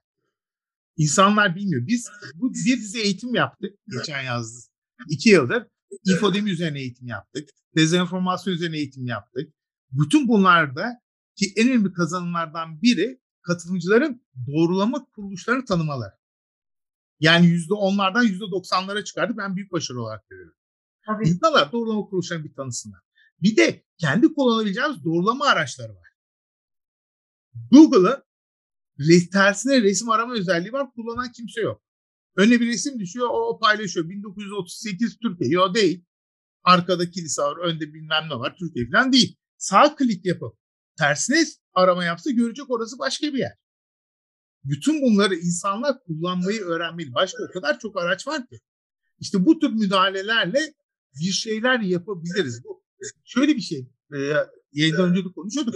İnsanlar 0.96 1.56
bilmiyor. 1.56 1.86
Biz 1.86 2.08
bu 2.34 2.54
bir 2.54 2.76
dizi 2.76 3.00
eğitim 3.00 3.34
yaptık 3.34 3.78
geçen 3.98 4.22
yazdı. 4.22 4.70
İki 5.08 5.28
yıldır 5.28 5.66
infodemi 6.04 6.50
üzerine 6.50 6.80
eğitim 6.80 7.06
yaptık. 7.06 7.48
Dezenformasyon 7.76 8.54
üzerine 8.54 8.76
eğitim 8.76 9.06
yaptık. 9.06 9.54
Bütün 9.90 10.28
bunlarda 10.28 11.00
ki 11.36 11.52
en 11.56 11.68
önemli 11.68 11.92
kazanımlardan 11.92 12.82
biri 12.82 13.20
katılımcıların 13.42 14.22
doğrulama 14.46 15.04
kuruluşlarını 15.04 15.64
tanımaları. 15.64 16.14
Yani 17.20 17.46
yüzde 17.46 17.74
onlardan 17.74 18.22
yüzde 18.22 18.44
doksanlara 18.50 19.04
çıkardı. 19.04 19.34
Ben 19.36 19.56
büyük 19.56 19.72
başarı 19.72 20.02
olarak 20.02 20.28
görüyorum. 20.28 20.56
Tabii. 21.06 21.28
İnsanlar 21.28 21.72
doğrulama 21.72 22.04
kuruluşlarını 22.04 22.44
bir 22.44 22.54
tanısınlar. 22.54 23.00
Bir 23.42 23.56
de 23.56 23.84
kendi 23.98 24.34
kullanabileceğimiz 24.34 25.04
doğrulama 25.04 25.46
araçları 25.46 25.92
var. 25.92 26.08
Google'ın 27.70 28.29
tersine 29.32 29.82
resim 29.82 30.10
arama 30.10 30.34
özelliği 30.34 30.72
var. 30.72 30.92
Kullanan 30.92 31.32
kimse 31.32 31.60
yok. 31.60 31.82
Öne 32.36 32.60
bir 32.60 32.66
resim 32.66 32.98
düşüyor, 32.98 33.28
o 33.32 33.58
paylaşıyor. 33.58 34.08
1938 34.08 35.18
Türkiye. 35.18 35.50
Yok 35.50 35.74
değil. 35.74 36.04
Arkada 36.64 37.10
kilise 37.10 37.42
var, 37.42 37.56
önde 37.56 37.94
bilmem 37.94 38.28
ne 38.30 38.34
var. 38.34 38.56
Türkiye 38.58 38.90
falan 38.90 39.12
değil. 39.12 39.36
Sağ 39.56 39.96
klik 39.96 40.26
yapıp 40.26 40.58
tersine 40.98 41.44
arama 41.74 42.04
yapsa 42.04 42.30
görecek 42.30 42.70
orası 42.70 42.98
başka 42.98 43.26
bir 43.26 43.38
yer. 43.38 43.52
Bütün 44.64 45.02
bunları 45.02 45.34
insanlar 45.34 46.04
kullanmayı 46.04 46.60
öğrenmeli. 46.60 47.14
Başka 47.14 47.38
o 47.48 47.52
kadar 47.52 47.78
çok 47.78 48.02
araç 48.02 48.26
var 48.26 48.46
ki. 48.46 48.60
İşte 49.18 49.46
bu 49.46 49.58
tür 49.58 49.70
müdahalelerle 49.70 50.74
bir 51.20 51.32
şeyler 51.32 51.80
yapabiliriz. 51.80 52.64
Bu 52.64 52.84
şöyle 53.24 53.56
bir 53.56 53.60
şey. 53.60 53.88
E, 54.14 54.18
yayından 54.72 55.10
önce 55.10 55.24
de 55.24 55.32
konuşuyorduk. 55.34 55.74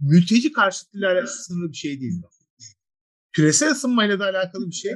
Mülteci 0.00 0.52
karşıtlığıyla 0.52 1.26
sınırlı 1.26 1.72
bir 1.72 1.76
şey 1.76 2.00
değil. 2.00 2.22
Küresel 3.32 3.70
ısınmayla 3.70 4.18
da 4.18 4.24
alakalı 4.24 4.66
bir 4.66 4.74
şey. 4.74 4.92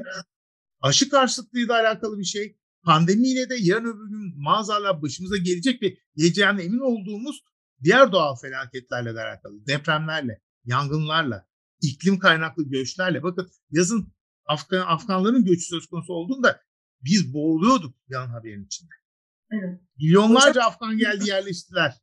Aşı 0.80 1.08
karşıtlığıyla 1.08 1.74
alakalı 1.74 2.18
bir 2.18 2.24
şey. 2.24 2.58
Pandemiyle 2.84 3.48
de 3.48 3.56
yarın 3.60 3.84
öbür 3.84 4.10
gün 4.10 4.42
maazallah 4.42 5.02
başımıza 5.02 5.36
gelecek 5.36 5.82
ve 5.82 5.96
geleceğine 6.16 6.62
emin 6.62 6.78
olduğumuz 6.78 7.40
diğer 7.82 8.12
doğal 8.12 8.36
felaketlerle 8.36 9.14
de 9.14 9.20
alakalı. 9.20 9.66
Depremlerle, 9.66 10.42
yangınlarla, 10.64 11.46
iklim 11.82 12.18
kaynaklı 12.18 12.68
göçlerle. 12.68 13.22
Bakın 13.22 13.50
yazın 13.70 14.12
Afgan, 14.46 14.86
Afganların 14.86 15.44
göçü 15.44 15.62
söz 15.62 15.86
konusu 15.86 16.12
olduğunda 16.12 16.60
biz 17.00 17.34
boğuluyorduk 17.34 17.94
yan 18.08 18.28
haberin 18.28 18.64
içinde. 18.64 18.94
Evet. 19.50 19.80
Milyonlarca 19.98 20.62
Afgan 20.62 20.98
geldi 20.98 21.28
yerleştiler 21.28 21.94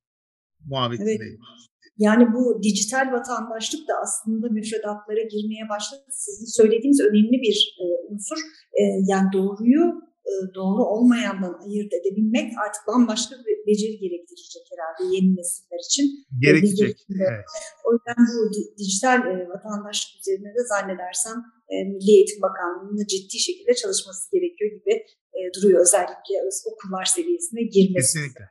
muhabbetindeyim. 0.66 1.22
Evet. 1.22 1.70
Yani 1.98 2.26
bu 2.34 2.64
dijital 2.64 3.06
vatandaşlık 3.12 3.88
da 3.90 3.94
aslında 4.04 4.48
müfredatlara 4.50 5.24
girmeye 5.34 5.66
başladı. 5.70 6.04
Sizin 6.12 6.46
söylediğiniz 6.60 7.00
önemli 7.02 7.38
bir 7.46 7.58
e, 7.82 7.86
unsur. 8.10 8.40
E, 8.80 8.82
yani 9.12 9.28
doğruyu 9.34 9.84
e, 10.32 10.34
doğru 10.56 10.82
olmayandan 10.94 11.54
ayırt 11.66 11.94
edebilmek 12.00 12.48
artık 12.66 12.82
bambaşka 12.88 13.36
bir 13.48 13.58
beceri 13.68 13.96
gerektirecek 14.06 14.64
herhalde 14.72 15.16
yeni 15.16 15.30
nesiller 15.38 15.80
için. 15.90 16.06
Gerekecek. 16.46 16.96
De- 17.10 17.14
Evet. 17.30 17.46
O 17.86 17.88
yüzden 17.94 18.20
bu 18.30 18.54
di- 18.54 18.70
dijital 18.80 19.20
e, 19.32 19.34
vatandaşlık 19.54 20.12
üzerine 20.22 20.50
de 20.58 20.62
zannedersem 20.72 21.38
e, 21.72 21.76
Milli 21.90 22.12
Eğitim 22.18 22.42
Bakanlığı'nın 22.48 23.06
ciddi 23.14 23.38
şekilde 23.48 23.74
çalışması 23.82 24.24
gerekiyor 24.36 24.70
gibi 24.78 24.94
e, 25.38 25.40
duruyor. 25.56 25.80
Özellikle 25.86 26.34
öz- 26.48 26.64
okullar 26.72 27.06
seviyesine 27.16 27.62
girmesi. 27.76 28.14
Kesinlikle. 28.14 28.46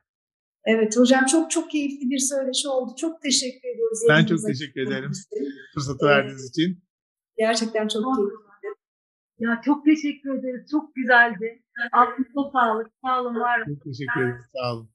Evet 0.67 0.97
hocam 0.97 1.27
çok 1.27 1.51
çok 1.51 1.71
keyifli 1.71 2.11
bir 2.11 2.19
söyleşi 2.19 2.69
oldu. 2.69 2.93
Çok 3.01 3.23
teşekkür 3.23 3.69
ediyoruz. 3.69 3.99
Ben 4.09 4.27
çok 4.27 4.39
teşekkür 4.47 4.81
ederim 4.81 5.13
fırsatı 5.75 6.07
verdiğiniz 6.07 6.51
için. 6.51 6.85
Gerçekten 7.37 7.89
çok 7.89 8.05
keyifli. 8.17 8.45
Ya 9.39 9.61
çok 9.65 9.85
teşekkür 9.85 10.39
ederiz. 10.39 10.71
Çok 10.71 10.95
güzeldi. 10.95 11.63
Aklınıza 11.93 12.51
sağlık. 12.53 12.89
Sağ 13.03 13.21
olun, 13.21 13.35
var 13.41 13.59
olun. 13.59 13.75
Çok 13.75 13.85
teşekkür 13.85 14.21
ederim. 14.23 14.45
Sağ 14.55 14.75
olun. 14.75 14.91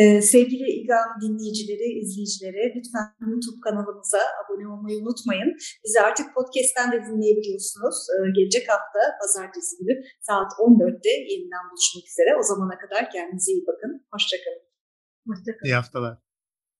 Ee, 0.00 0.22
sevgili 0.22 0.66
İGAM 0.78 1.10
dinleyicileri, 1.22 1.86
izleyicileri 2.00 2.62
lütfen 2.76 3.06
YouTube 3.32 3.60
kanalımıza 3.66 4.22
abone 4.40 4.66
olmayı 4.72 4.96
unutmayın. 5.02 5.50
Bizi 5.84 6.00
artık 6.00 6.26
podcast'ten 6.34 6.88
de 6.92 6.98
dinleyebiliyorsunuz. 7.06 7.96
Ee, 8.12 8.16
gelecek 8.36 8.64
hafta 8.72 9.00
pazartesi 9.20 9.72
günü 9.80 9.94
saat 10.28 10.50
14'te 10.66 11.12
yeniden 11.32 11.64
buluşmak 11.70 12.06
üzere. 12.12 12.30
O 12.40 12.42
zamana 12.50 12.76
kadar 12.82 13.10
kendinize 13.14 13.52
iyi 13.52 13.64
bakın. 13.70 13.92
Hoşçakalın. 14.12 14.67
Hoşçakalın. 15.28 15.64
İyi 15.68 15.74
haftalar. 15.74 16.18